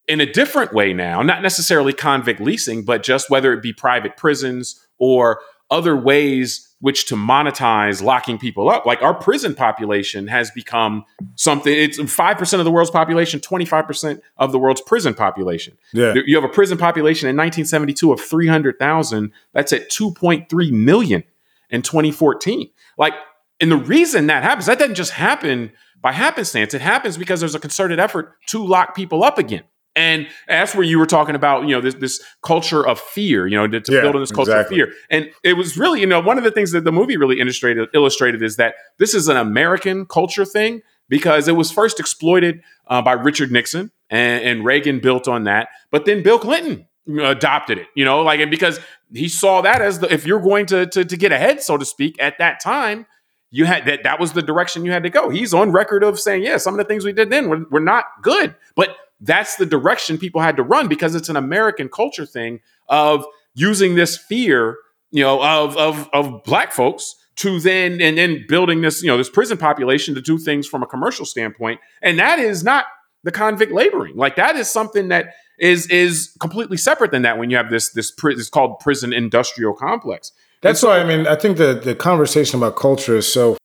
[0.08, 4.16] in a different way now not necessarily convict leasing but just whether it be private
[4.18, 8.86] prisons or other ways which to monetize locking people up.
[8.86, 11.06] Like our prison population has become
[11.36, 11.72] something.
[11.74, 15.78] It's five percent of the world's population, twenty five percent of the world's prison population.
[15.94, 19.32] Yeah, you have a prison population in 1972 of 300,000.
[19.54, 21.24] That's at 2.3 million
[21.70, 22.70] in 2014.
[22.98, 23.14] Like,
[23.60, 26.74] and the reason that happens, that doesn't just happen by happenstance.
[26.74, 29.64] It happens because there's a concerted effort to lock people up again.
[29.96, 33.58] And that's where you were talking about, you know, this this culture of fear, you
[33.58, 34.82] know, to, to yeah, build on this culture exactly.
[34.82, 34.96] of fear.
[35.10, 37.90] And it was really, you know, one of the things that the movie really illustrated
[37.94, 43.02] illustrated is that this is an American culture thing because it was first exploited uh,
[43.02, 46.88] by Richard Nixon and, and Reagan built on that, but then Bill Clinton
[47.22, 48.80] adopted it, you know, like and because
[49.14, 51.84] he saw that as the if you're going to, to to get ahead, so to
[51.84, 53.06] speak, at that time,
[53.50, 55.30] you had that that was the direction you had to go.
[55.30, 57.82] He's on record of saying, yeah, some of the things we did then were, were
[57.82, 62.26] not good, but that's the direction people had to run because it's an American culture
[62.26, 64.78] thing of using this fear,
[65.12, 69.18] you know, of of of black folks to then and then building this, you know,
[69.18, 71.80] this prison population to do things from a commercial standpoint.
[72.02, 72.86] And that is not
[73.24, 74.16] the convict laboring.
[74.16, 75.28] Like that is something that
[75.60, 79.74] is is completely separate than that when you have this this it's called prison industrial
[79.74, 80.32] complex.
[80.62, 83.58] That's so, why I mean I think the the conversation about culture is so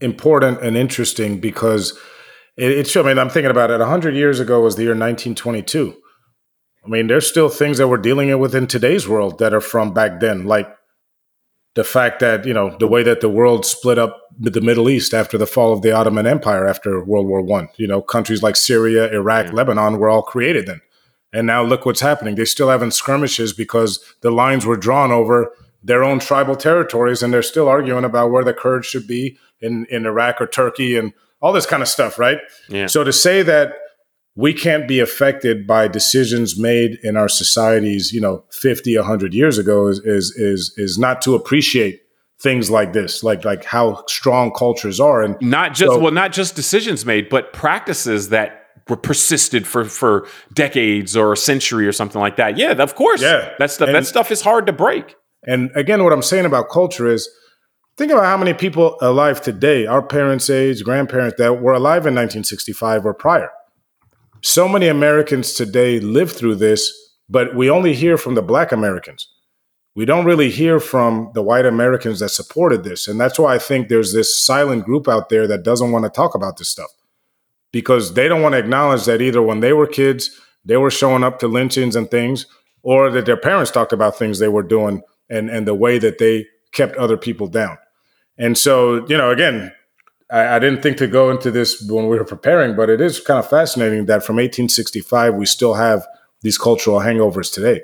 [0.00, 1.98] important and interesting because
[2.56, 3.02] it, it's, true.
[3.02, 3.78] I mean, I'm thinking about it.
[3.78, 5.96] 100 years ago was the year 1922.
[6.84, 9.92] I mean, there's still things that we're dealing with in today's world that are from
[9.92, 10.72] back then, like
[11.74, 15.12] the fact that, you know, the way that the world split up the Middle East
[15.12, 17.68] after the fall of the Ottoman Empire after World War One.
[17.76, 19.52] You know, countries like Syria, Iraq, yeah.
[19.52, 20.80] Lebanon were all created then.
[21.32, 22.34] And now look what's happening.
[22.34, 27.32] They still having skirmishes because the lines were drawn over their own tribal territories, and
[27.32, 31.12] they're still arguing about where the Kurds should be in, in Iraq or Turkey and
[31.40, 32.38] all this kind of stuff, right?
[32.68, 32.86] Yeah.
[32.86, 33.74] So to say that
[34.36, 39.56] we can't be affected by decisions made in our societies, you know, 50, 100 years
[39.58, 42.02] ago is, is, is, is not to appreciate
[42.38, 45.22] things like this, like, like how strong cultures are.
[45.22, 49.86] And not just, so, well, not just decisions made, but practices that were persisted for,
[49.86, 52.58] for decades or a century or something like that.
[52.58, 53.22] Yeah, of course.
[53.22, 53.54] Yeah.
[53.58, 55.16] That stuff, and, that stuff is hard to break.
[55.44, 57.28] And again, what I'm saying about culture is,
[57.96, 62.14] Think about how many people alive today, our parents' age, grandparents that were alive in
[62.14, 63.50] 1965 or prior.
[64.42, 66.92] So many Americans today live through this,
[67.30, 69.28] but we only hear from the black Americans.
[69.94, 73.08] We don't really hear from the white Americans that supported this.
[73.08, 76.10] And that's why I think there's this silent group out there that doesn't want to
[76.10, 76.90] talk about this stuff
[77.72, 81.24] because they don't want to acknowledge that either when they were kids, they were showing
[81.24, 82.44] up to lynchings and things,
[82.82, 86.18] or that their parents talked about things they were doing and, and the way that
[86.18, 87.78] they kept other people down.
[88.38, 89.72] And so, you know, again,
[90.30, 93.20] I, I, didn't think to go into this when we were preparing, but it is
[93.20, 96.06] kind of fascinating that from 1865 we still have
[96.42, 97.82] these cultural hangovers today.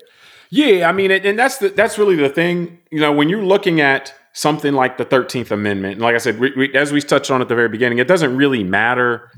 [0.50, 2.78] Yeah, I mean, and that's the, that's really the thing.
[2.90, 6.38] You know, when you're looking at something like the Thirteenth Amendment, and like I said,
[6.38, 9.30] we, we, as we touched on at the very beginning, it doesn't really matter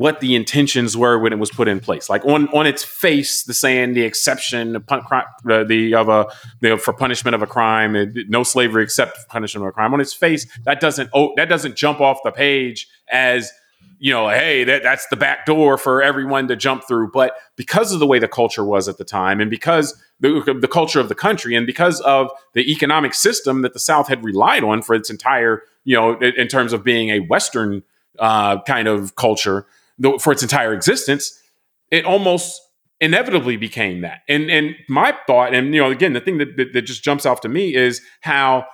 [0.00, 2.08] what the intentions were when it was put in place.
[2.08, 6.26] Like on on its face, the saying the exception the, pun- uh, the of a
[6.60, 9.92] the, for punishment of a crime, no slavery except punishment of a crime.
[9.92, 13.52] On its face, that doesn't oh, that doesn't jump off the page as
[13.98, 17.10] you know, hey, that, that's the back door for everyone to jump through.
[17.10, 20.68] But because of the way the culture was at the time, and because the, the
[20.68, 24.64] culture of the country, and because of the economic system that the South had relied
[24.64, 27.82] on for its entire, you know, in, in terms of being a Western
[28.18, 29.66] uh, kind of culture,
[30.18, 31.38] for its entire existence,
[31.90, 32.60] it almost
[33.00, 34.20] inevitably became that.
[34.28, 37.26] And and my thought, and you know, again, the thing that, that, that just jumps
[37.26, 38.66] off to me is how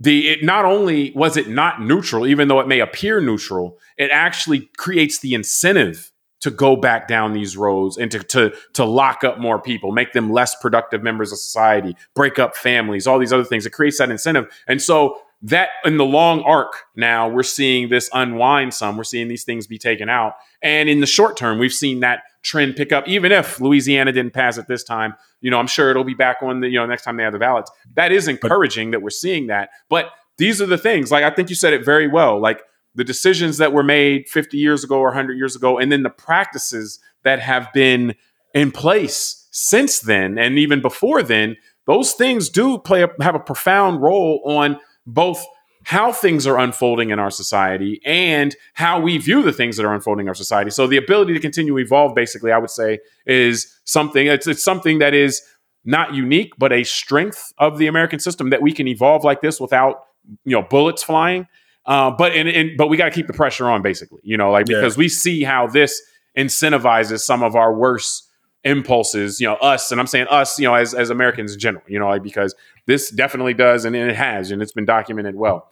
[0.00, 4.10] the it not only was it not neutral, even though it may appear neutral, it
[4.10, 9.24] actually creates the incentive to go back down these roads and to, to to lock
[9.24, 13.32] up more people, make them less productive members of society, break up families, all these
[13.32, 13.64] other things.
[13.64, 14.52] It creates that incentive.
[14.66, 18.96] And so that in the long arc now we're seeing this unwind some.
[18.96, 20.34] We're seeing these things be taken out.
[20.62, 24.32] And in the short term we've seen that trend pick up even if louisiana didn't
[24.32, 25.14] pass it this time.
[25.40, 27.32] You know i'm sure it'll be back on the you know next time they have
[27.32, 27.70] the ballots.
[27.94, 29.70] That is encouraging that we're seeing that.
[29.88, 32.62] But these are the things like i think you said it very well like
[32.94, 36.10] the decisions that were made 50 years ago or 100 years ago and then the
[36.10, 38.14] practices that have been
[38.54, 43.40] in place since then and even before then those things do play a, have a
[43.40, 45.44] profound role on both
[45.84, 49.94] how things are unfolding in our society and how we view the things that are
[49.94, 50.70] unfolding in our society.
[50.70, 54.26] So the ability to continue to evolve, basically, I would say, is something.
[54.26, 55.42] It's, it's something that is
[55.84, 59.60] not unique, but a strength of the American system that we can evolve like this
[59.60, 60.04] without
[60.44, 61.48] you know bullets flying.
[61.84, 64.20] Uh, but and, and but we got to keep the pressure on, basically.
[64.22, 65.00] You know, like because yeah.
[65.00, 66.00] we see how this
[66.38, 68.28] incentivizes some of our worst
[68.64, 71.84] impulses, you know, us, and I'm saying us, you know, as, as Americans in general,
[71.88, 72.54] you know, like because
[72.86, 75.68] this definitely does, and it has, and it's been documented well.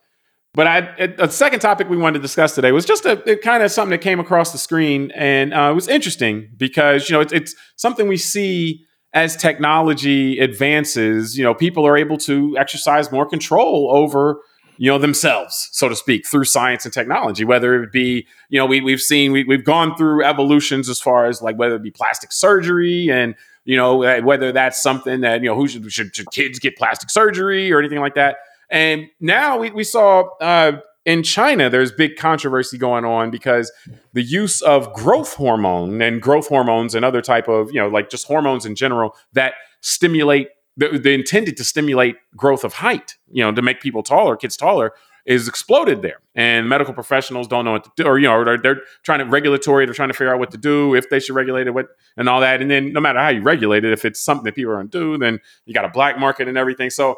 [0.53, 0.79] But I,
[1.19, 3.93] a second topic we wanted to discuss today was just a, a kind of something
[3.93, 7.55] that came across the screen, and uh, it was interesting because you know it's, it's
[7.77, 11.39] something we see as technology advances.
[11.39, 14.41] You know, people are able to exercise more control over
[14.81, 18.65] you know themselves so to speak through science and technology whether it be you know
[18.65, 21.91] we, we've seen we, we've gone through evolutions as far as like whether it be
[21.91, 26.17] plastic surgery and you know uh, whether that's something that you know who should, should,
[26.17, 28.39] should kids get plastic surgery or anything like that.
[28.71, 33.73] And now we, we saw uh, in China, there's big controversy going on because
[34.13, 38.11] the use of growth hormone and growth hormones and other type of, you know, like
[38.11, 40.49] just hormones in general that stimulate
[40.81, 44.93] they intended to stimulate growth of height, you know, to make people taller, kids taller,
[45.27, 46.21] is exploded there.
[46.35, 49.27] And medical professionals don't know what to do, or you know, they're, they're, trying to
[49.27, 51.89] regulatory, they're trying to figure out what to do, if they should regulate it, what
[52.17, 52.63] and all that.
[52.63, 54.89] And then no matter how you regulate it, if it's something that people are going
[54.89, 56.91] to do, then you got a black market and everything.
[56.91, 57.17] So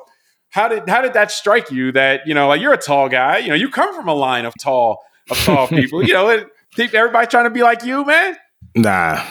[0.51, 1.93] how did how did that strike you?
[1.93, 4.45] That you know, like you're a tall guy, you know, you come from a line
[4.45, 6.45] of tall of tall people, you know,
[6.79, 8.37] everybody trying to be like you, man.
[8.75, 9.23] Nah,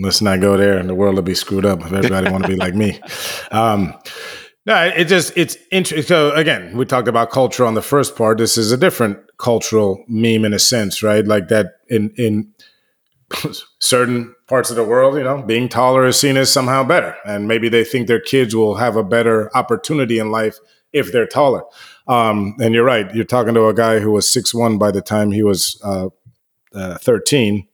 [0.00, 2.48] let's not go there, and the world will be screwed up if everybody want to
[2.48, 3.00] be like me.
[3.50, 3.94] Um,
[4.66, 6.06] no, it just it's interesting.
[6.06, 8.38] So again, we talked about culture on the first part.
[8.38, 11.26] This is a different cultural meme in a sense, right?
[11.26, 12.52] Like that in in
[13.80, 17.48] certain parts of the world, you know, being taller is seen as somehow better, and
[17.48, 20.58] maybe they think their kids will have a better opportunity in life
[20.92, 21.64] if they're taller.
[22.06, 23.12] Um, and you're right.
[23.14, 26.08] You're talking to a guy who was six one by the time he was uh,
[26.74, 27.66] uh, 13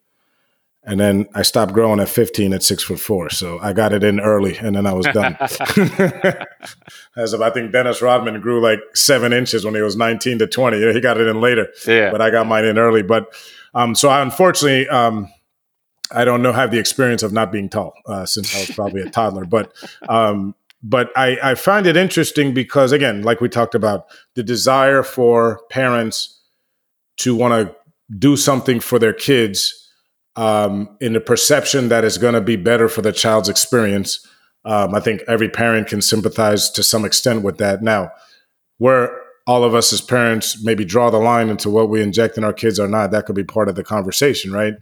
[0.82, 3.28] and then I stopped growing at 15 at six foot four.
[3.28, 5.36] So I got it in early and then I was done.
[7.16, 10.46] As of, I think Dennis Rodman grew like seven inches when he was 19 to
[10.46, 10.92] 20.
[10.92, 12.10] He got it in later, yeah.
[12.10, 13.02] but I got mine in early.
[13.02, 13.34] But
[13.74, 15.30] um, so I unfortunately, um,
[16.12, 19.02] I don't know, have the experience of not being tall uh, since I was probably
[19.02, 19.44] a toddler.
[19.44, 19.72] But
[20.08, 25.02] um, but I, I find it interesting because, again, like we talked about, the desire
[25.02, 26.40] for parents
[27.18, 27.76] to want to
[28.18, 29.79] do something for their kids
[30.36, 34.26] um, in the perception that it's going to be better for the child's experience.
[34.64, 37.82] Um, I think every parent can sympathize to some extent with that.
[37.82, 38.10] Now,
[38.78, 42.44] where all of us as parents maybe draw the line into what we inject in
[42.44, 44.74] our kids or not, that could be part of the conversation, right?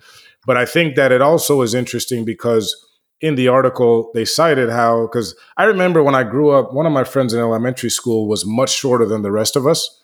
[0.47, 2.75] But I think that it also is interesting because
[3.21, 6.93] in the article they cited how because I remember when I grew up, one of
[6.93, 9.98] my friends in elementary school was much shorter than the rest of us.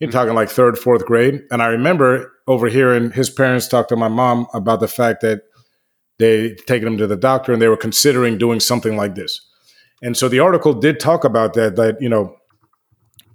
[0.00, 1.42] You're talking like third, fourth grade.
[1.50, 5.42] And I remember overhearing his parents talk to my mom about the fact that
[6.18, 9.40] they taken him to the doctor and they were considering doing something like this.
[10.02, 12.36] And so the article did talk about that, that, you know,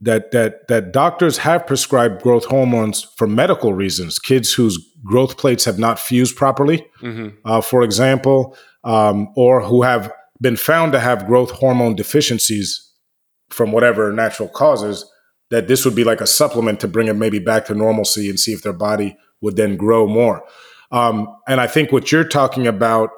[0.01, 4.17] that that that doctors have prescribed growth hormones for medical reasons.
[4.17, 7.29] Kids whose growth plates have not fused properly, mm-hmm.
[7.45, 12.93] uh, for example, um, or who have been found to have growth hormone deficiencies
[13.49, 15.09] from whatever natural causes
[15.49, 18.39] that this would be like a supplement to bring them maybe back to normalcy and
[18.39, 20.43] see if their body would then grow more.
[20.91, 23.09] Um, and I think what you're talking about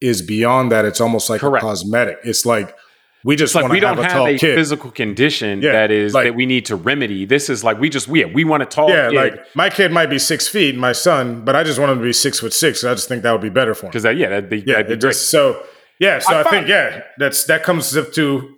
[0.00, 0.84] is beyond that.
[0.84, 1.62] It's almost like Correct.
[1.62, 2.18] a cosmetic.
[2.24, 2.76] It's like
[3.24, 6.26] we just like we don't have, have a, a physical condition yeah, that is like,
[6.26, 7.24] that we need to remedy.
[7.24, 8.88] This is like we just we we want to talk.
[8.88, 9.16] Yeah, kid.
[9.16, 12.04] like my kid might be six feet, my son, but I just want him to
[12.04, 12.84] be six foot six.
[12.84, 13.90] I just think that would be better for him.
[13.90, 15.00] Because that yeah, that'd be yeah, that'd be great.
[15.00, 15.60] Just, so
[15.98, 18.55] yeah, so I, I think yeah, that's that comes up to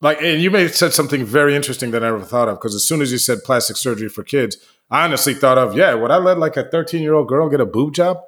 [0.00, 2.74] like, and you may have said something very interesting that I never thought of because
[2.74, 4.58] as soon as you said plastic surgery for kids,
[4.90, 7.60] I honestly thought of, yeah, would I let like a 13 year old girl get
[7.60, 8.20] a boob job?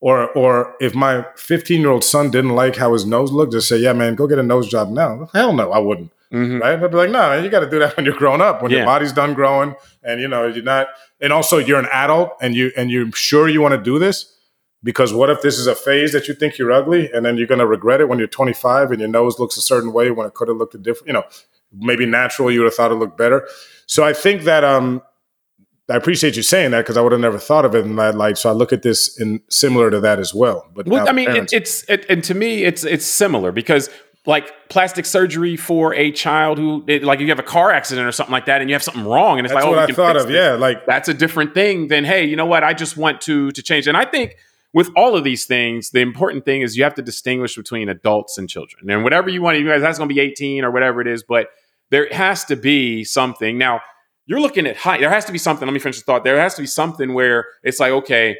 [0.00, 3.68] Or, or if my 15 year old son didn't like how his nose looked, just
[3.68, 5.30] say, yeah, man, go get a nose job now.
[5.32, 6.10] Hell no, I wouldn't.
[6.30, 6.58] Mm-hmm.
[6.58, 6.82] Right?
[6.82, 8.78] I'd be like, no, you got to do that when you're grown up, when yeah.
[8.78, 10.88] your body's done growing, and you know you're not,
[11.20, 14.33] and also you're an adult, and you and you're sure you want to do this
[14.84, 17.46] because what if this is a phase that you think you're ugly and then you're
[17.46, 20.26] going to regret it when you're 25 and your nose looks a certain way when
[20.26, 21.24] it could have looked a different, you know,
[21.72, 23.48] maybe natural, you would have thought it looked better.
[23.86, 25.02] So I think that, um,
[25.88, 28.14] I appreciate you saying that because I would have never thought of it in that
[28.14, 28.38] light.
[28.38, 30.70] So I look at this in similar to that as well.
[30.74, 33.90] But well, I mean, it, it's it, and to me, it's it's similar because
[34.24, 38.12] like plastic surgery for a child who it, like you have a car accident or
[38.12, 40.16] something like that and you have something wrong and it's that's like oh I thought
[40.16, 40.34] of this.
[40.34, 43.50] yeah like that's a different thing than hey you know what I just want to
[43.50, 44.36] to change and I think
[44.74, 48.36] with all of these things, the important thing is you have to distinguish between adults
[48.36, 48.90] and children.
[48.90, 51.22] And whatever you want, you guys, that's going to be 18 or whatever it is,
[51.22, 51.48] but
[51.90, 53.56] there has to be something.
[53.56, 53.80] Now,
[54.26, 54.98] you're looking at height.
[54.98, 55.66] There has to be something.
[55.66, 56.24] Let me finish the thought.
[56.24, 58.36] There has to be something where it's like, okay,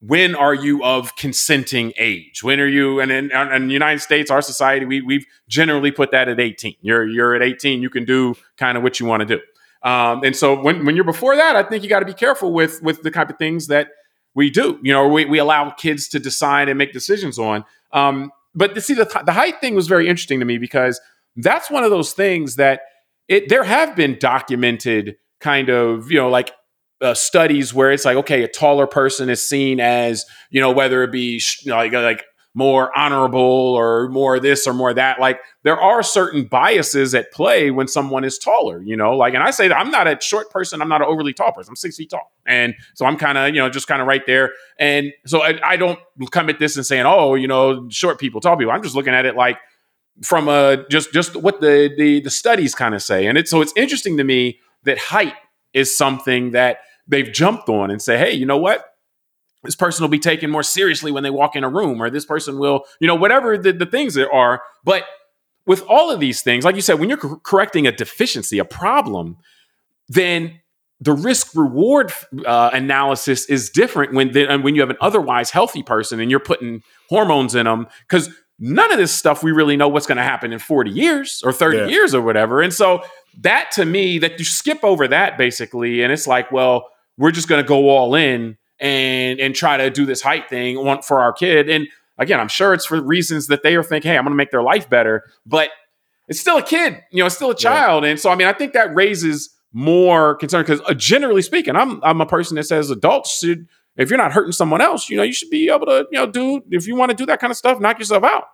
[0.00, 2.42] when are you of consenting age?
[2.42, 2.98] When are you?
[2.98, 6.74] And in, in, the United States, our society, we, we've generally put that at 18.
[6.80, 7.82] You're you're at 18.
[7.82, 9.40] You can do kind of what you want to do.
[9.88, 12.52] Um, and so when, when you're before that, I think you got to be careful
[12.52, 13.88] with with the type of things that
[14.34, 14.78] we do.
[14.82, 17.64] You know, we, we allow kids to decide and make decisions on.
[17.92, 21.00] Um, but to see the the height thing was very interesting to me because
[21.36, 22.80] that's one of those things that
[23.28, 26.52] it there have been documented kind of you know like
[27.00, 31.02] uh, studies where it's like okay a taller person is seen as you know whether
[31.02, 32.24] it be you know, like like
[32.54, 35.20] more honorable or more this or more that.
[35.20, 39.42] Like there are certain biases at play when someone is taller, you know, like, and
[39.42, 40.82] I say that I'm not a short person.
[40.82, 41.70] I'm not an overly tall person.
[41.70, 42.32] I'm six feet tall.
[42.46, 44.52] And so I'm kind of, you know, just kind of right there.
[44.78, 45.98] And so I, I, don't
[46.32, 48.72] come at this and saying, oh, you know, short people, tall people.
[48.72, 49.58] I'm just looking at it like
[50.22, 53.26] from a, just, just what the, the, the studies kind of say.
[53.26, 55.34] And it's, so it's interesting to me that height
[55.72, 58.89] is something that they've jumped on and say, hey, you know what?
[59.62, 62.24] This person will be taken more seriously when they walk in a room, or this
[62.24, 64.62] person will, you know, whatever the, the things there are.
[64.84, 65.04] But
[65.66, 68.64] with all of these things, like you said, when you're co- correcting a deficiency, a
[68.64, 69.36] problem,
[70.08, 70.60] then
[71.00, 72.12] the risk reward
[72.46, 76.40] uh, analysis is different when the, when you have an otherwise healthy person and you're
[76.40, 80.22] putting hormones in them because none of this stuff we really know what's going to
[80.22, 81.86] happen in 40 years or 30 yeah.
[81.86, 82.60] years or whatever.
[82.60, 83.02] And so
[83.38, 87.48] that to me that you skip over that basically and it's like, well, we're just
[87.48, 91.20] going to go all in and and try to do this height thing on for
[91.20, 91.68] our kid.
[91.68, 94.36] And again, I'm sure it's for reasons that they are thinking, hey, I'm going to
[94.36, 95.70] make their life better, but
[96.28, 98.04] it's still a kid, you know, it's still a child.
[98.04, 98.10] Yeah.
[98.10, 102.02] And so, I mean, I think that raises more concern because uh, generally speaking, I'm
[102.02, 105.22] I'm a person that says adults should, if you're not hurting someone else, you know,
[105.22, 107.50] you should be able to, you know, do if you want to do that kind
[107.50, 108.44] of stuff, knock yourself out.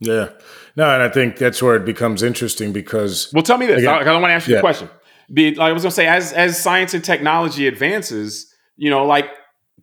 [0.00, 0.28] Yeah,
[0.76, 3.32] no, and I think that's where it becomes interesting because.
[3.32, 3.78] Well, tell me this.
[3.78, 4.60] Again, I, I want to ask you yeah.
[4.60, 4.88] a question.
[5.32, 9.04] Be, like I was going to say, as as science and technology advances, you know,
[9.04, 9.28] like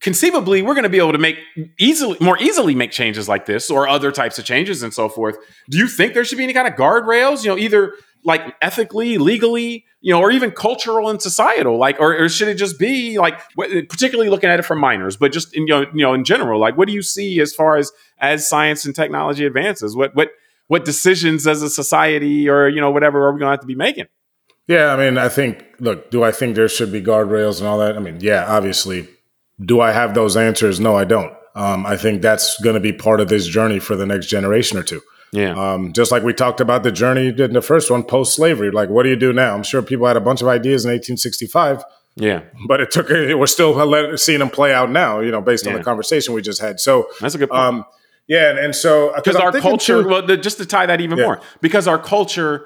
[0.02, 1.38] conceivably we're going to be able to make
[1.78, 5.38] easily more easily make changes like this or other types of changes and so forth.
[5.70, 7.94] Do you think there should be any kind of guardrails you know either
[8.24, 11.78] like ethically legally you know or even cultural and societal?
[11.78, 15.32] Like or, or should it just be like particularly looking at it from minors but
[15.32, 17.78] just in, you know you know in general like what do you see as far
[17.78, 19.96] as as science and technology advances?
[19.96, 20.32] What what
[20.68, 23.68] what decisions as a society or you know whatever are we going to have to
[23.68, 24.06] be making?
[24.68, 27.78] Yeah i mean i think look do i think there should be guardrails and all
[27.78, 27.96] that?
[27.96, 29.08] I mean yeah obviously
[29.64, 30.80] do I have those answers?
[30.80, 31.34] No, I don't.
[31.56, 34.78] Um, I think that's going to be part of this journey for the next generation
[34.78, 35.02] or two.
[35.32, 35.52] Yeah.
[35.52, 38.72] Um, just like we talked about the journey in the first one, post slavery.
[38.72, 39.54] Like, what do you do now?
[39.54, 41.84] I'm sure people had a bunch of ideas in 1865.
[42.16, 42.42] Yeah.
[42.68, 45.74] But it took, it we're still seeing them play out now, you know, based yeah.
[45.74, 46.80] on the conversation we just had.
[46.80, 47.62] So that's a good point.
[47.62, 47.86] Um,
[48.28, 48.50] yeah.
[48.50, 51.26] And, and so, because our culture, too, well, the, just to tie that even yeah.
[51.26, 52.66] more, because our culture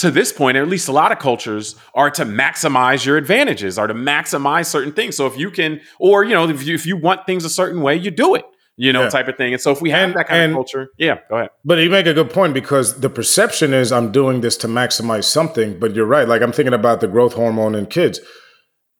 [0.00, 3.78] to this point, or at least a lot of cultures are to maximize your advantages,
[3.78, 5.16] are to maximize certain things.
[5.16, 7.82] So if you can, or you know, if you, if you want things a certain
[7.82, 8.44] way, you do it,
[8.76, 9.10] you know, yeah.
[9.10, 9.52] type of thing.
[9.52, 11.50] And so if we have and, that kind and, of culture, yeah, go ahead.
[11.64, 15.24] But you make a good point because the perception is I'm doing this to maximize
[15.24, 15.78] something.
[15.78, 16.26] But you're right.
[16.26, 18.20] Like I'm thinking about the growth hormone in kids.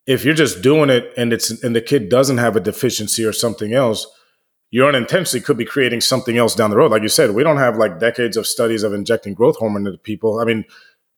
[0.07, 3.33] If you're just doing it and it's and the kid doesn't have a deficiency or
[3.33, 4.07] something else,
[4.71, 6.93] you unintentionally could be creating something else down the road.
[6.93, 9.99] Like you said, we don't have like decades of studies of injecting growth hormone into
[9.99, 10.39] people.
[10.39, 10.65] I mean,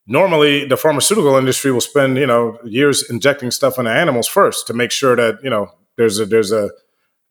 [0.07, 4.75] normally the pharmaceutical industry will spend you know years injecting stuff into animals first to
[4.75, 6.71] make sure that you know there's a there's a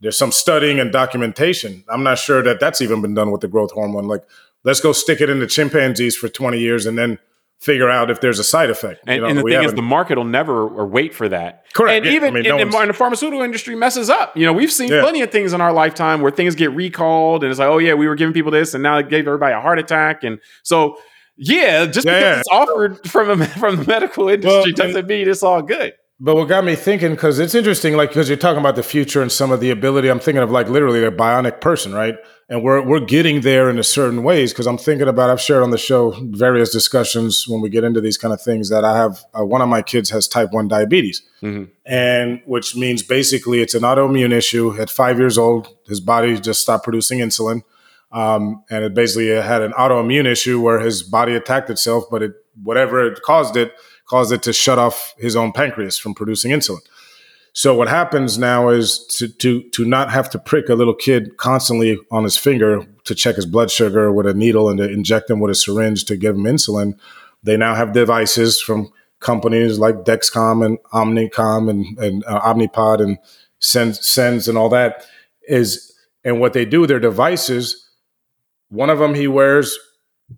[0.01, 1.83] there's some studying and documentation.
[1.87, 4.07] I'm not sure that that's even been done with the growth hormone.
[4.07, 4.23] Like
[4.63, 7.19] let's go stick it into chimpanzees for 20 years and then
[7.59, 9.83] figure out if there's a side effect and, you know, and the thing is the
[9.83, 11.63] market will never or wait for that.
[11.73, 11.97] Correct.
[11.97, 14.35] And yeah, even I mean, no and, the pharmaceutical industry messes up.
[14.35, 15.01] You know we've seen yeah.
[15.01, 17.93] plenty of things in our lifetime where things get recalled and it's like oh yeah
[17.93, 20.23] we were giving people this and now it gave everybody a heart attack.
[20.23, 20.97] And so
[21.41, 22.39] yeah, just yeah, because yeah.
[22.39, 25.93] it's offered from a, from the medical industry well, doesn't mean it's all good.
[26.23, 29.23] But what got me thinking, because it's interesting, like because you're talking about the future
[29.23, 30.07] and some of the ability.
[30.07, 32.15] I'm thinking of like literally a bionic person, right?
[32.47, 34.53] And we're we're getting there in a certain ways.
[34.53, 38.01] Because I'm thinking about I've shared on the show various discussions when we get into
[38.01, 39.23] these kind of things that I have.
[39.33, 41.71] Uh, one of my kids has type one diabetes, mm-hmm.
[41.87, 44.79] and which means basically it's an autoimmune issue.
[44.79, 47.63] At five years old, his body just stopped producing insulin.
[48.11, 52.33] Um, and it basically had an autoimmune issue where his body attacked itself, but it
[52.61, 53.73] whatever it caused it
[54.05, 56.81] caused it to shut off his own pancreas from producing insulin.
[57.53, 61.37] So what happens now is to to to not have to prick a little kid
[61.37, 65.29] constantly on his finger to check his blood sugar with a needle and to inject
[65.29, 66.97] him with a syringe to give him insulin.
[67.43, 73.17] They now have devices from companies like Dexcom and Omnicom and, and uh, Omnipod and
[73.59, 75.05] Sense and all that
[75.47, 75.93] is
[76.23, 77.87] and what they do their devices
[78.71, 79.77] one of them he wears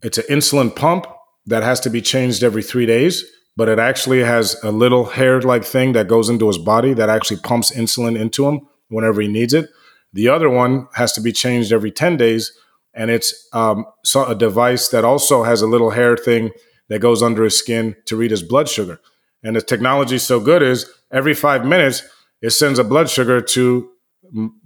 [0.02, 1.06] it's an insulin pump
[1.46, 3.24] that has to be changed every 3 days
[3.56, 7.10] but it actually has a little hair like thing that goes into his body that
[7.10, 9.70] actually pumps insulin into him whenever he needs it
[10.12, 12.52] the other one has to be changed every 10 days
[12.94, 16.52] and it's um, so a device that also has a little hair thing
[16.90, 19.00] that goes under his skin to read his blood sugar.
[19.44, 22.04] And the technology is so good is every five minutes
[22.42, 23.90] it sends a blood sugar to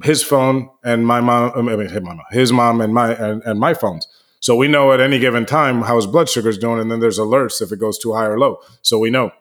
[0.04, 3.60] his phone and my mom, I mean, his mom, his mom and my and, and
[3.60, 4.08] my phones.
[4.40, 7.00] So we know at any given time how his blood sugar is doing, and then
[7.00, 8.60] there's alerts if it goes too high or low.
[8.82, 9.32] So we know.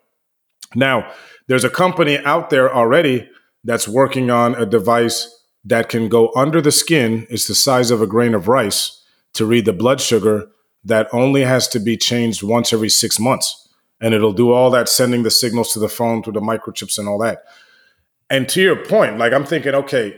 [0.74, 1.12] Now,
[1.46, 3.28] there's a company out there already
[3.62, 5.32] that's working on a device
[5.64, 9.02] that can go under the skin, it's the size of a grain of rice,
[9.34, 10.48] to read the blood sugar
[10.84, 13.68] that only has to be changed once every six months.
[14.00, 17.08] And it'll do all that, sending the signals to the phone through the microchips and
[17.08, 17.42] all that.
[18.30, 20.16] And to your point, like I'm thinking, okay,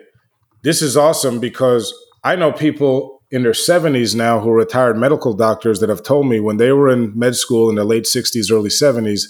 [0.63, 1.95] this is awesome because
[2.25, 6.27] I know people in their 70s now who are retired medical doctors that have told
[6.27, 9.25] me when they were in med school in the late 60s, early 70s,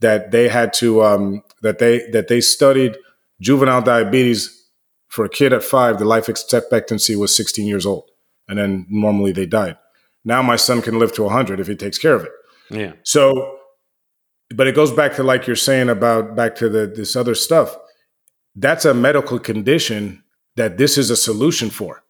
[0.00, 2.96] that they had to um, that they that they studied
[3.40, 4.58] juvenile diabetes
[5.08, 8.10] for a kid at five, the life expectancy was 16 years old.
[8.46, 9.76] And then normally they died.
[10.24, 12.30] Now my son can live to 100 if he takes care of it.
[12.70, 12.92] Yeah.
[13.02, 13.58] So,
[14.54, 17.76] but it goes back to like you're saying about back to the this other stuff.
[18.60, 20.24] That's a medical condition
[20.56, 22.02] that this is a solution for.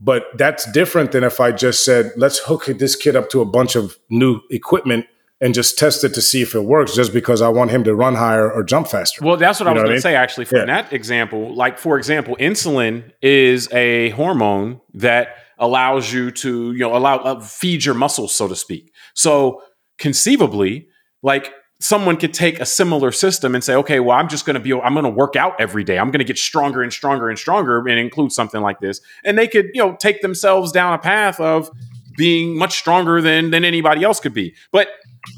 [0.00, 3.44] But that's different than if I just said, let's hook this kid up to a
[3.44, 5.06] bunch of new equipment
[5.40, 7.94] and just test it to see if it works just because I want him to
[7.94, 9.24] run higher or jump faster.
[9.24, 10.64] Well, that's what you I was going to say actually for yeah.
[10.66, 11.54] that example.
[11.54, 17.40] Like, for example, insulin is a hormone that allows you to, you know, allow uh,
[17.40, 18.92] feed your muscles, so to speak.
[19.14, 19.62] So
[19.98, 20.88] conceivably,
[21.22, 21.52] like
[21.82, 24.72] someone could take a similar system and say, okay, well, I'm just going to be,
[24.72, 25.98] I'm going to work out every day.
[25.98, 29.00] I'm going to get stronger and stronger and stronger and include something like this.
[29.24, 31.68] And they could, you know, take themselves down a path of
[32.16, 34.54] being much stronger than than anybody else could be.
[34.70, 34.88] But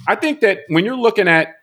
[0.07, 1.55] I think that when you're looking at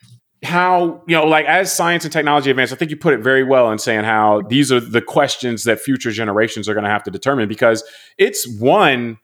[0.44, 3.44] how you know like as science and technology advance i think you put it very
[3.44, 7.04] well in saying how these are the questions that future generations are going to have
[7.04, 7.84] to determine because
[8.18, 9.20] it's one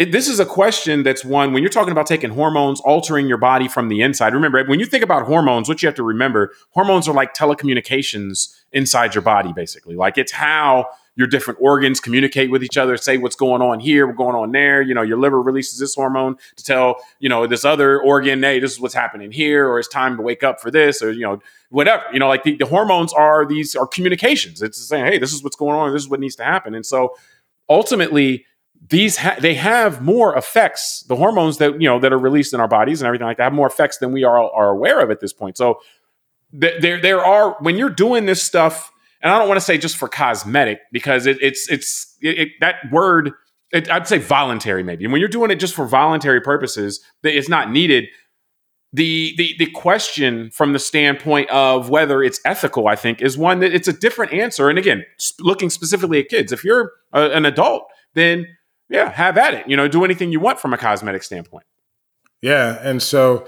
[0.00, 3.38] it, this is a question that's one when you're talking about taking hormones altering your
[3.38, 6.52] body from the inside remember when you think about hormones what you have to remember
[6.70, 10.86] hormones are like telecommunications inside your body basically like it's how
[11.16, 14.52] your different organs communicate with each other, say what's going on here, what's going on
[14.52, 14.80] there.
[14.80, 18.58] You know, your liver releases this hormone to tell, you know, this other organ, hey,
[18.58, 21.20] this is what's happening here, or it's time to wake up for this, or, you
[21.20, 22.04] know, whatever.
[22.12, 24.62] You know, like the, the hormones are these are communications.
[24.62, 26.74] It's saying, hey, this is what's going on, this is what needs to happen.
[26.74, 27.14] And so
[27.68, 28.46] ultimately,
[28.88, 32.60] these ha- they have more effects the hormones that you know that are released in
[32.60, 35.10] our bodies and everything like that have more effects than we are are aware of
[35.10, 35.78] at this point so
[36.58, 38.90] th- there there are when you're doing this stuff
[39.22, 42.48] and I don't want to say just for cosmetic because it, it's it's it, it,
[42.60, 43.32] that word.
[43.72, 45.04] I'd say voluntary maybe.
[45.04, 48.06] And when you're doing it just for voluntary purposes, that it's not needed.
[48.92, 53.60] The, the the question from the standpoint of whether it's ethical, I think, is one
[53.60, 54.68] that it's a different answer.
[54.68, 55.04] And again,
[55.38, 58.48] looking specifically at kids, if you're a, an adult, then
[58.90, 59.68] yeah, have at it.
[59.68, 61.64] You know, do anything you want from a cosmetic standpoint.
[62.42, 63.46] Yeah, and so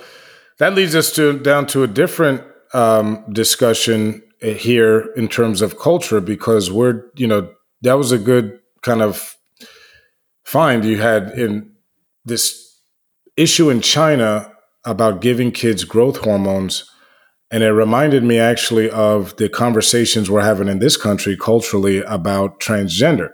[0.59, 6.21] that leads us to down to a different um, discussion here in terms of culture
[6.21, 7.51] because we're you know
[7.83, 9.37] that was a good kind of
[10.45, 11.73] find you had in
[12.25, 12.79] this
[13.37, 14.53] issue in China
[14.85, 16.89] about giving kids growth hormones
[17.51, 22.59] and it reminded me actually of the conversations we're having in this country culturally about
[22.59, 23.33] transgender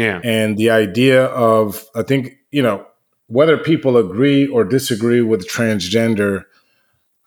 [0.00, 2.84] yeah and the idea of i think you know
[3.26, 6.44] whether people agree or disagree with transgender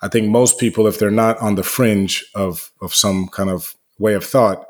[0.02, 3.76] I think most people, if they're not on the fringe of of some kind of
[4.00, 4.66] way of thought,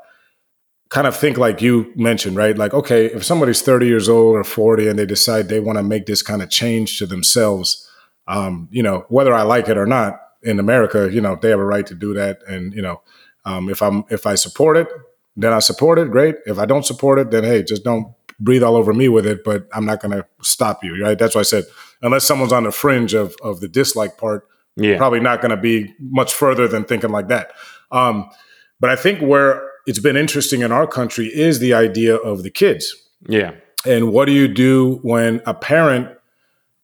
[0.90, 2.56] kind of think like you mentioned, right?
[2.56, 5.82] Like, okay, if somebody's 30 years old or 40 and they decide they want to
[5.82, 7.88] make this kind of change to themselves,
[8.28, 11.60] um, you know, whether I like it or not, in America, you know, they have
[11.60, 12.40] a right to do that.
[12.46, 13.00] And, you know,
[13.44, 14.88] um, if I'm if I support it,
[15.36, 16.36] then I support it, great.
[16.46, 19.44] If I don't support it, then hey, just don't breathe all over me with it,
[19.44, 21.18] but I'm not gonna stop you, right?
[21.18, 21.64] That's why I said
[22.02, 24.96] unless someone's on the fringe of of the dislike part, yeah.
[24.96, 27.52] probably not going to be much further than thinking like that.
[27.90, 28.28] Um,
[28.80, 32.50] but I think where it's been interesting in our country is the idea of the
[32.50, 32.94] kids.
[33.28, 33.54] Yeah.
[33.86, 36.08] And what do you do when a parent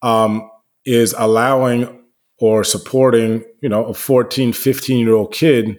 [0.02, 0.50] um,
[0.84, 2.02] is allowing
[2.40, 5.78] or supporting, you know, a 14, 15 year old kid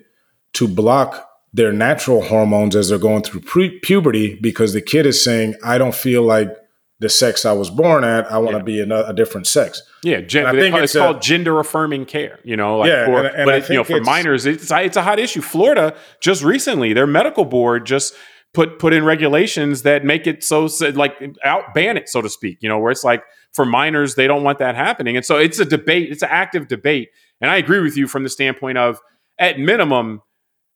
[0.53, 5.23] to block their natural hormones as they're going through pre- puberty because the kid is
[5.23, 6.55] saying, I don't feel like
[6.99, 8.31] the sex I was born at.
[8.31, 8.85] I want to yeah.
[8.85, 9.81] be a, a, different sex.
[10.03, 12.39] Yeah, gen- I think it's, it's called gender affirming care.
[12.43, 15.01] You know, like yeah, for, and, and but you know, for minors, it's it's a
[15.01, 15.41] hot issue.
[15.41, 18.13] Florida just recently, their medical board just
[18.53, 22.57] put put in regulations that make it so like out ban it so to speak
[22.61, 23.23] you know where it's like
[23.53, 26.67] for minors they don't want that happening and so it's a debate it's an active
[26.67, 27.09] debate
[27.41, 28.99] and i agree with you from the standpoint of
[29.37, 30.21] at minimum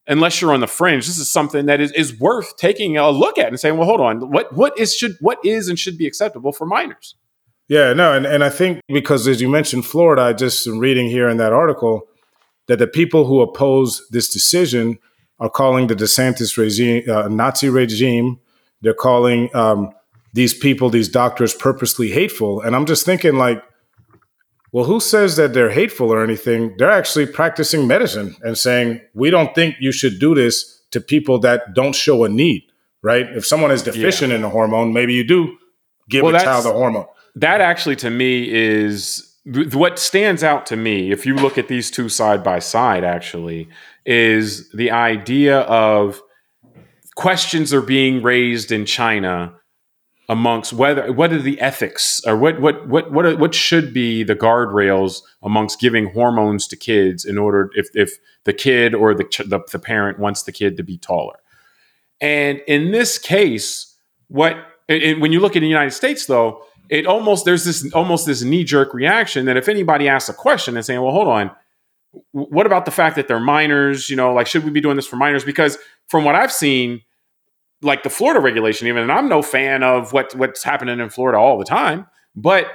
[0.06, 3.38] unless you're on the fringe this is something that is, is worth taking a look
[3.38, 6.06] at and saying well hold on what what is should what is and should be
[6.06, 7.14] acceptable for minors
[7.68, 11.08] yeah no and, and i think because as you mentioned florida i just am reading
[11.08, 12.06] here in that article
[12.66, 14.98] that the people who oppose this decision
[15.38, 18.38] are calling the DeSantis regime uh, Nazi regime.
[18.82, 19.90] They're calling um,
[20.32, 22.60] these people, these doctors, purposely hateful.
[22.60, 23.62] And I'm just thinking, like,
[24.74, 26.74] well, who says that they're hateful or anything?
[26.78, 31.38] They're actually practicing medicine and saying, we don't think you should do this to people
[31.38, 32.64] that don't show a need,
[33.00, 33.24] right?
[33.36, 34.38] If someone is deficient yeah.
[34.38, 35.56] in a hormone, maybe you do
[36.10, 37.06] give well, a child a hormone.
[37.36, 41.12] That actually, to me, is what stands out to me.
[41.12, 43.68] If you look at these two side by side, actually,
[44.04, 46.20] is the idea of
[47.14, 49.54] questions are being raised in China
[50.28, 54.22] amongst whether what are the ethics or what what what what are, what should be
[54.22, 59.24] the guardrails amongst giving hormones to kids in order if if the kid or the
[59.46, 61.38] the, the parent wants the kid to be taller.
[62.20, 63.94] And in this case,
[64.28, 64.56] what
[64.88, 68.64] when you look at the United States though, it almost there's this almost this knee
[68.64, 71.50] jerk reaction that if anybody asks a question and saying, "Well, hold on,
[72.32, 74.08] what about the fact that they're minors?
[74.08, 75.44] You know, like should we be doing this for minors?
[75.44, 77.02] Because from what I've seen,
[77.84, 81.38] like the Florida regulation, even, and I'm no fan of what what's happening in Florida
[81.38, 82.66] all the time, but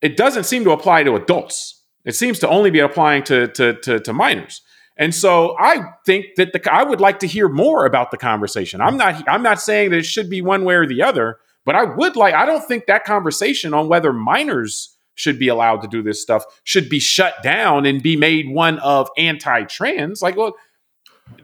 [0.00, 1.84] it doesn't seem to apply to adults.
[2.04, 4.62] It seems to only be applying to to to, to minors.
[4.96, 8.80] And so I think that the I would like to hear more about the conversation.
[8.80, 11.74] I'm not I'm not saying that it should be one way or the other, but
[11.74, 15.88] I would like I don't think that conversation on whether minors should be allowed to
[15.88, 20.22] do this stuff should be shut down and be made one of anti-trans.
[20.22, 20.54] Like, well,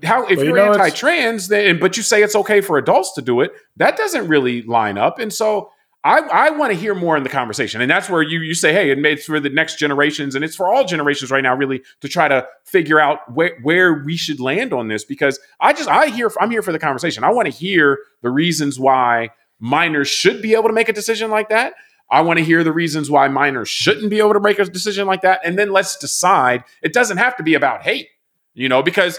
[0.02, 3.22] how if well, you're know, anti-trans, then but you say it's okay for adults to
[3.22, 5.18] do it, that doesn't really line up.
[5.18, 5.70] And so
[6.04, 7.80] I, I want to hear more in the conversation.
[7.80, 10.72] And that's where you you say, hey, it's for the next generations, and it's for
[10.72, 14.74] all generations right now, really, to try to figure out where, where we should land
[14.74, 15.04] on this.
[15.04, 17.24] Because I just I hear I'm here for the conversation.
[17.24, 21.30] I want to hear the reasons why minors should be able to make a decision
[21.30, 21.72] like that.
[22.10, 25.06] I want to hear the reasons why minors shouldn't be able to make a decision
[25.06, 25.40] like that.
[25.42, 26.64] And then let's decide.
[26.82, 28.08] It doesn't have to be about hate,
[28.52, 29.18] you know, because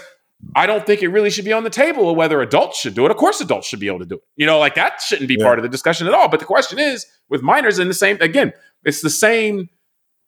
[0.54, 3.04] I don't think it really should be on the table of whether adults should do
[3.04, 3.10] it.
[3.10, 4.22] Of course, adults should be able to do it.
[4.36, 5.44] You know, like that shouldn't be yeah.
[5.44, 6.28] part of the discussion at all.
[6.28, 8.52] But the question is with minors in the same, again,
[8.84, 9.68] it's the same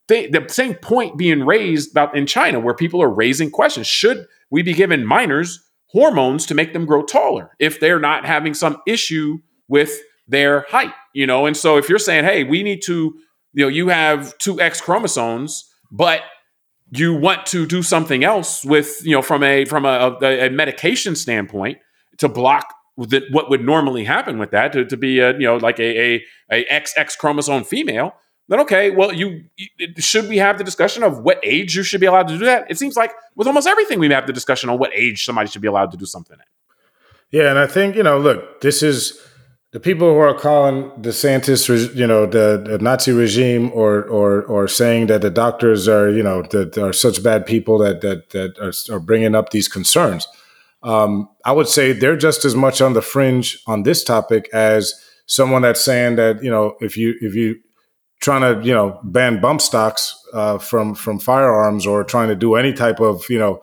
[0.08, 3.86] thing, the same point being raised about in China where people are raising questions.
[3.86, 8.54] Should we be giving minors hormones to make them grow taller if they're not having
[8.54, 9.38] some issue
[9.68, 11.46] with their height, you know?
[11.46, 13.14] And so if you're saying, hey, we need to,
[13.52, 16.22] you know, you have two X chromosomes, but
[16.90, 20.50] you want to do something else with, you know, from a from a, a, a
[20.50, 21.78] medication standpoint
[22.18, 25.78] to block what would normally happen with that to, to be a, you know, like
[25.78, 28.12] a, a, a XX chromosome female,
[28.48, 29.44] then okay, well, you
[29.98, 32.68] should we have the discussion of what age you should be allowed to do that?
[32.70, 35.62] It seems like with almost everything we have the discussion on what age somebody should
[35.62, 36.46] be allowed to do something at.
[37.30, 39.20] Yeah, and I think you know, look, this is
[39.72, 44.66] the people who are calling DeSantis, you know, the, the, Nazi regime, or or or
[44.66, 48.58] saying that the doctors are, you know, that are such bad people that that that
[48.58, 50.26] are, are bringing up these concerns.
[50.82, 54.94] Um, I would say they're just as much on the fringe on this topic as
[55.26, 57.60] someone that's saying that you know if you if you
[58.20, 62.54] trying to you know ban bump stocks uh, from from firearms or trying to do
[62.54, 63.60] any type of you know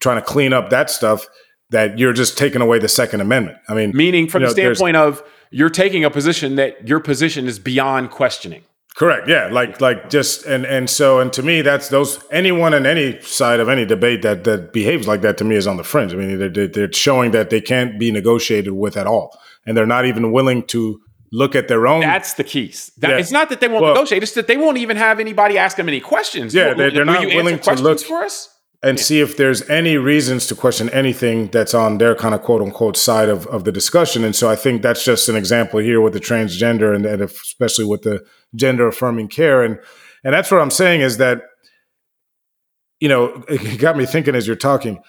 [0.00, 1.26] trying to clean up that stuff
[1.70, 3.58] that you're just taking away the Second Amendment.
[3.68, 7.46] I mean, meaning from the know, standpoint of you're taking a position that your position
[7.46, 8.62] is beyond questioning.
[8.96, 9.28] Correct.
[9.28, 9.48] Yeah.
[9.50, 13.60] Like like just and and so and to me that's those anyone on any side
[13.60, 16.12] of any debate that that behaves like that to me is on the fringe.
[16.12, 19.86] I mean they're they're showing that they can't be negotiated with at all, and they're
[19.86, 21.00] not even willing to
[21.32, 22.00] look at their own.
[22.00, 22.90] That's the keys.
[22.98, 23.18] That, yeah.
[23.18, 25.76] It's not that they won't well, negotiate; it's that they won't even have anybody ask
[25.76, 26.52] them any questions.
[26.52, 28.48] Yeah, they're, they're not willing to look for us
[28.82, 29.04] and yeah.
[29.04, 32.96] see if there's any reasons to question anything that's on their kind of quote unquote
[32.96, 34.24] side of, of the discussion.
[34.24, 37.84] And so I think that's just an example here with the transgender and, and especially
[37.84, 38.24] with the
[38.54, 39.62] gender affirming care.
[39.62, 39.78] And
[40.24, 41.42] and that's what I'm saying is that,
[43.00, 45.02] you know, it got me thinking as you're talking.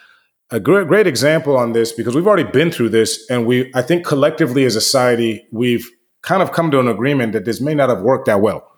[0.53, 3.82] A great, great example on this because we've already been through this, and we I
[3.82, 5.89] think collectively as a society we've
[6.24, 8.69] kind of come to an agreement that this may not have worked that well,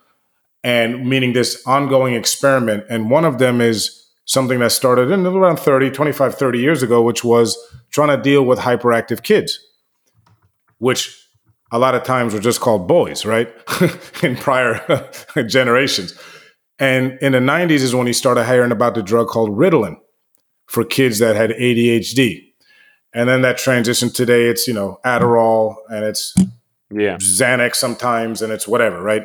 [0.64, 2.84] and meaning this ongoing experiment.
[2.92, 7.02] And one of them is something that started in around 30, 25, 30 years ago,
[7.02, 7.58] which was
[7.92, 9.60] trying to deal with hyperactive kids,
[10.78, 11.20] which
[11.72, 13.52] a lot of times were just called boys, right?
[14.24, 15.10] in prior
[15.48, 16.18] generations.
[16.80, 19.98] And in the 90s is when he started hearing about the drug called Ritalin
[20.68, 22.42] for kids that had ADHD.
[23.14, 26.34] and then that transition today, it's you know Adderall and it's
[26.90, 29.24] yeah Xanax sometimes, and it's whatever, right?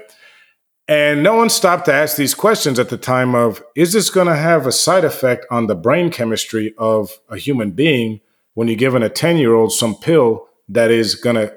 [0.88, 4.26] And no one stopped to ask these questions at the time of is this going
[4.26, 8.20] to have a side effect on the brain chemistry of a human being
[8.54, 11.54] when you're giving a 10 year old some pill that is going to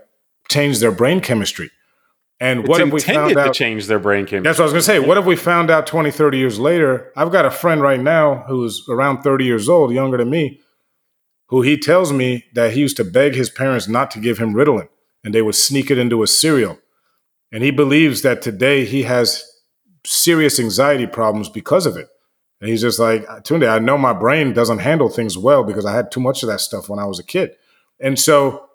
[0.49, 1.71] change their brain chemistry?
[2.41, 4.49] And it's what if we found out to change their brain chemistry?
[4.49, 5.07] That's what I was going to say.
[5.07, 7.13] What if we found out 20, 30 years later?
[7.15, 10.59] I've got a friend right now who's around 30 years old, younger than me,
[11.47, 14.53] who he tells me that he used to beg his parents not to give him
[14.53, 14.89] Ritalin
[15.23, 16.79] and they would sneak it into a cereal
[17.51, 19.43] and he believes that today he has
[20.05, 22.07] serious anxiety problems because of it.
[22.59, 25.93] And he's just like, Tunde, I know my brain doesn't handle things well because I
[25.93, 27.51] had too much of that stuff when I was a kid.
[27.99, 28.67] And so,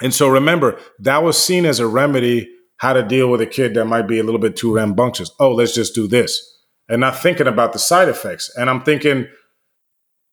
[0.00, 3.74] and so remember, that was seen as a remedy how to deal with a kid
[3.74, 5.30] that might be a little bit too rambunctious.
[5.40, 6.40] Oh, let's just do this.
[6.88, 8.50] And not thinking about the side effects.
[8.56, 9.26] And I'm thinking,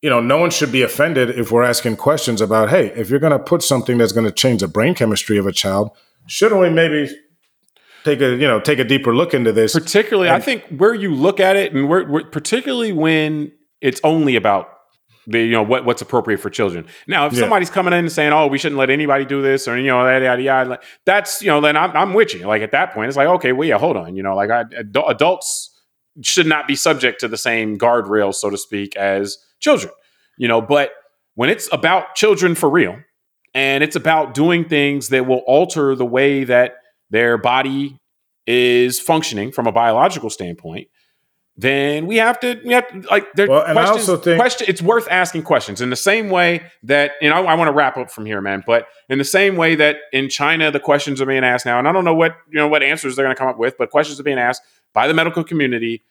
[0.02, 3.18] you know, no one should be offended if we're asking questions about, hey, if you're
[3.18, 5.90] going to put something that's going to change the brain chemistry of a child,
[6.26, 7.10] shouldn't we maybe
[8.04, 9.72] take a you know take a deeper look into this.
[9.72, 14.00] Particularly, and, I think where you look at it, and where, where, particularly when it's
[14.04, 14.68] only about
[15.26, 16.86] the you know what what's appropriate for children.
[17.06, 17.40] Now, if yeah.
[17.40, 20.06] somebody's coming in and saying, "Oh, we shouldn't let anybody do this," or you know,
[20.06, 22.46] yada yada yada, that's you know, then I'm I'm with you.
[22.46, 24.64] Like at that point, it's like, okay, well, yeah, hold on, you know, like I,
[25.06, 25.70] adults
[26.22, 29.92] should not be subject to the same guardrails, so to speak, as children.
[30.36, 30.92] You know, but
[31.34, 32.98] when it's about children for real,
[33.54, 36.74] and it's about doing things that will alter the way that
[37.14, 37.96] their body
[38.44, 40.88] is functioning from a biological standpoint,
[41.56, 44.40] then we have to we have to, like there well, and questions, I also think
[44.40, 47.72] question, it's worth asking questions in the same way that you know I want to
[47.72, 48.64] wrap up from here, man.
[48.66, 51.86] But in the same way that in China the questions are being asked now, and
[51.86, 53.90] I don't know what you know what answers they're going to come up with, but
[53.90, 54.62] questions are being asked
[54.92, 56.02] by the medical community.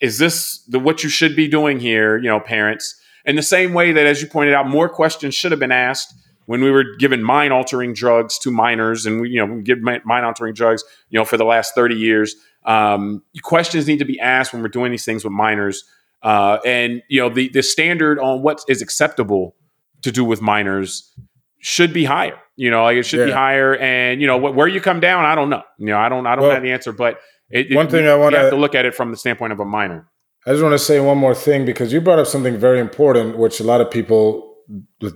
[0.00, 3.00] Is this the what you should be doing here, you know, parents?
[3.24, 6.12] In the same way that, as you pointed out, more questions should have been asked
[6.48, 10.24] when we were given mind altering drugs to minors and we, you know, give mind
[10.24, 12.36] altering drugs, you know, for the last 30 years.
[12.64, 15.84] Um, questions need to be asked when we're doing these things with minors.
[16.22, 19.56] Uh, and, you know, the, the standard on what is acceptable
[20.00, 21.14] to do with minors
[21.58, 22.38] should be higher.
[22.56, 23.26] You know, like it should yeah.
[23.26, 23.76] be higher.
[23.76, 25.64] And, you know, wh- where you come down, I don't know.
[25.76, 27.18] You know, I don't, I don't well, have the answer, but
[27.50, 30.08] it, one thing I want to look at it from the standpoint of a minor.
[30.46, 33.36] I just want to say one more thing because you brought up something very important,
[33.36, 34.47] which a lot of people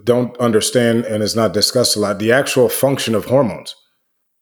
[0.04, 3.74] don't understand and is not discussed a lot the actual function of hormones.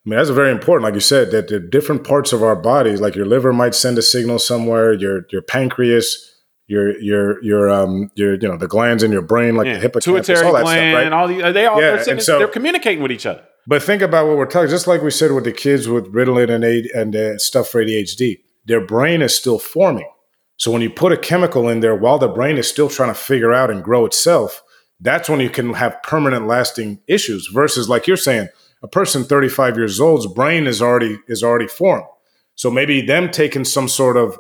[0.07, 0.85] I mean, that's very important.
[0.85, 3.99] Like you said, that the different parts of our bodies, like your liver might send
[3.99, 6.31] a signal somewhere, your your pancreas,
[6.69, 9.75] your your your um your you know the glands in your brain, like yeah.
[9.75, 11.13] the hippocampus, Pituitary all that gland, stuff, right?
[11.13, 13.45] All the, they all yeah, they're, so, they're communicating with each other.
[13.67, 14.71] But think about what we're talking.
[14.71, 18.39] Just like we said with the kids with Ritalin and and uh, stuff for ADHD,
[18.65, 20.09] their brain is still forming.
[20.57, 23.15] So when you put a chemical in there while the brain is still trying to
[23.15, 24.63] figure out and grow itself,
[25.01, 28.49] that's when you can have permanent lasting issues versus like you're saying
[28.83, 32.07] a person 35 years old's brain is already is already formed
[32.55, 34.39] so maybe them taking some sort of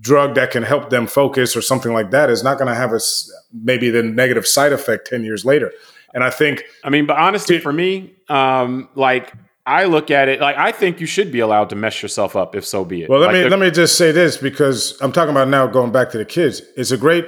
[0.00, 2.92] drug that can help them focus or something like that is not going to have
[2.92, 3.00] a
[3.52, 5.72] maybe the negative side effect 10 years later
[6.14, 9.32] and i think i mean but honestly for me um like
[9.68, 12.54] I look at it like I think you should be allowed to mess yourself up
[12.54, 13.10] if so be it.
[13.10, 15.66] Well, let like me the, let me just say this because I'm talking about now
[15.66, 16.62] going back to the kids.
[16.76, 17.26] It's a great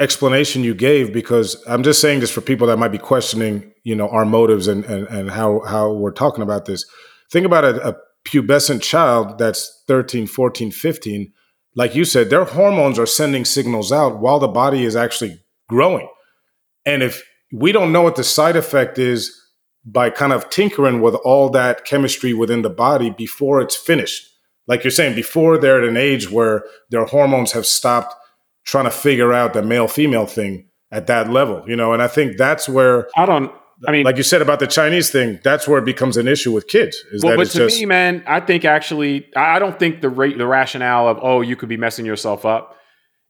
[0.00, 3.94] explanation you gave because I'm just saying this for people that might be questioning, you
[3.94, 6.84] know, our motives and and, and how how we're talking about this.
[7.30, 7.96] Think about a, a
[8.26, 11.32] pubescent child that's 13, 14, 15.
[11.74, 16.08] Like you said, their hormones are sending signals out while the body is actually growing.
[16.84, 17.22] And if
[17.52, 19.34] we don't know what the side effect is
[19.84, 24.28] by kind of tinkering with all that chemistry within the body before it's finished,
[24.66, 28.14] like you're saying, before they're at an age where their hormones have stopped
[28.68, 31.94] trying to figure out the male female thing at that level, you know.
[31.94, 33.50] And I think that's where I don't.
[33.86, 36.52] I mean, like you said about the Chinese thing, that's where it becomes an issue
[36.52, 36.96] with kids.
[37.12, 40.10] Is well, that but to just, me, man, I think actually, I don't think the
[40.10, 42.76] rate, the rationale of oh, you could be messing yourself up,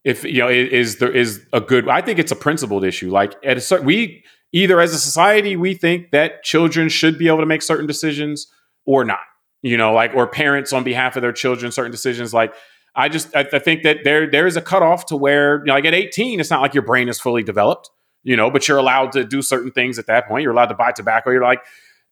[0.03, 1.87] if you know, is there is a good.
[1.87, 3.09] I think it's a principled issue.
[3.09, 7.27] Like at a certain, we either as a society we think that children should be
[7.27, 8.47] able to make certain decisions
[8.85, 9.19] or not.
[9.61, 12.33] You know, like or parents on behalf of their children certain decisions.
[12.33, 12.53] Like
[12.95, 15.73] I just I, I think that there there is a cutoff to where you know,
[15.73, 17.89] like at 18, it's not like your brain is fully developed,
[18.23, 20.43] you know, but you're allowed to do certain things at that point.
[20.43, 21.31] You're allowed to buy tobacco.
[21.31, 21.61] You're like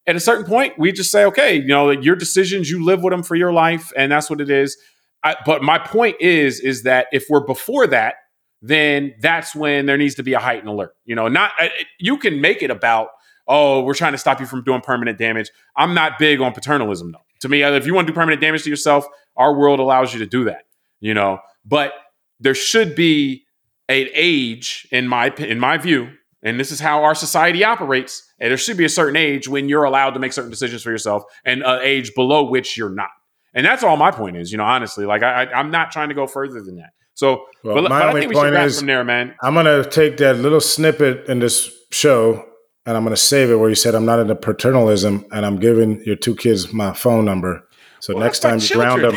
[0.07, 3.11] at a certain point, we just say, okay, you know, your decisions, you live with
[3.11, 4.77] them for your life, and that's what it is.
[5.23, 8.15] I, but my point is, is that if we're before that,
[8.61, 10.95] then that's when there needs to be a heightened alert.
[11.05, 11.51] You know, not
[11.99, 13.09] you can make it about,
[13.47, 15.51] oh, we're trying to stop you from doing permanent damage.
[15.75, 17.19] I'm not big on paternalism though.
[17.41, 19.05] To me, if you want to do permanent damage to yourself,
[19.35, 20.63] our world allows you to do that
[20.99, 21.93] you know, but
[22.39, 23.43] there should be
[23.89, 26.09] an age in my in my view
[26.43, 28.23] and this is how our society operates.
[28.39, 30.91] And there should be a certain age when you're allowed to make certain decisions for
[30.91, 33.09] yourself, and an age below which you're not.
[33.53, 34.51] And that's all my point is.
[34.51, 36.91] You know, honestly, like I, I am not trying to go further than that.
[37.15, 39.35] So, well, but, but I think we is, from there, man.
[39.41, 42.45] I'm gonna take that little snippet in this show
[42.85, 46.03] and I'm gonna save it where you said I'm not into paternalism, and I'm giving
[46.05, 47.66] your two kids my phone number.
[47.99, 49.15] So well, next time you ground them,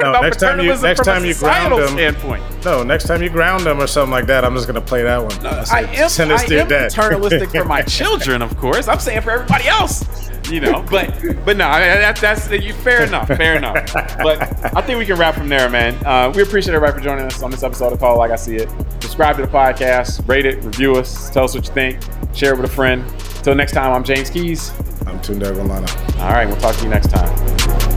[0.00, 2.42] no, next time you next time you ground them, standpoint.
[2.64, 5.22] no, next time you ground them or something like that, I'm just gonna play that
[5.22, 5.42] one.
[5.42, 8.88] No, I am, Send I am paternalistic for my children, of course.
[8.88, 10.82] I'm saying for everybody else, you know.
[10.90, 11.10] But
[11.44, 12.72] but no, that, that's you.
[12.72, 13.92] Fair enough, fair enough.
[13.94, 14.42] But
[14.76, 15.94] I think we can wrap from there, man.
[16.06, 18.56] Uh, we appreciate everybody for joining us on this episode of Call Like I See
[18.56, 18.70] It.
[19.02, 22.00] Subscribe to the podcast, rate it, review us, tell us what you think,
[22.34, 23.04] share it with a friend.
[23.36, 24.70] Until next time, I'm James Keys.
[25.06, 26.18] I'm Tunde Ogunlana.
[26.20, 27.91] All right, we'll talk to you next time.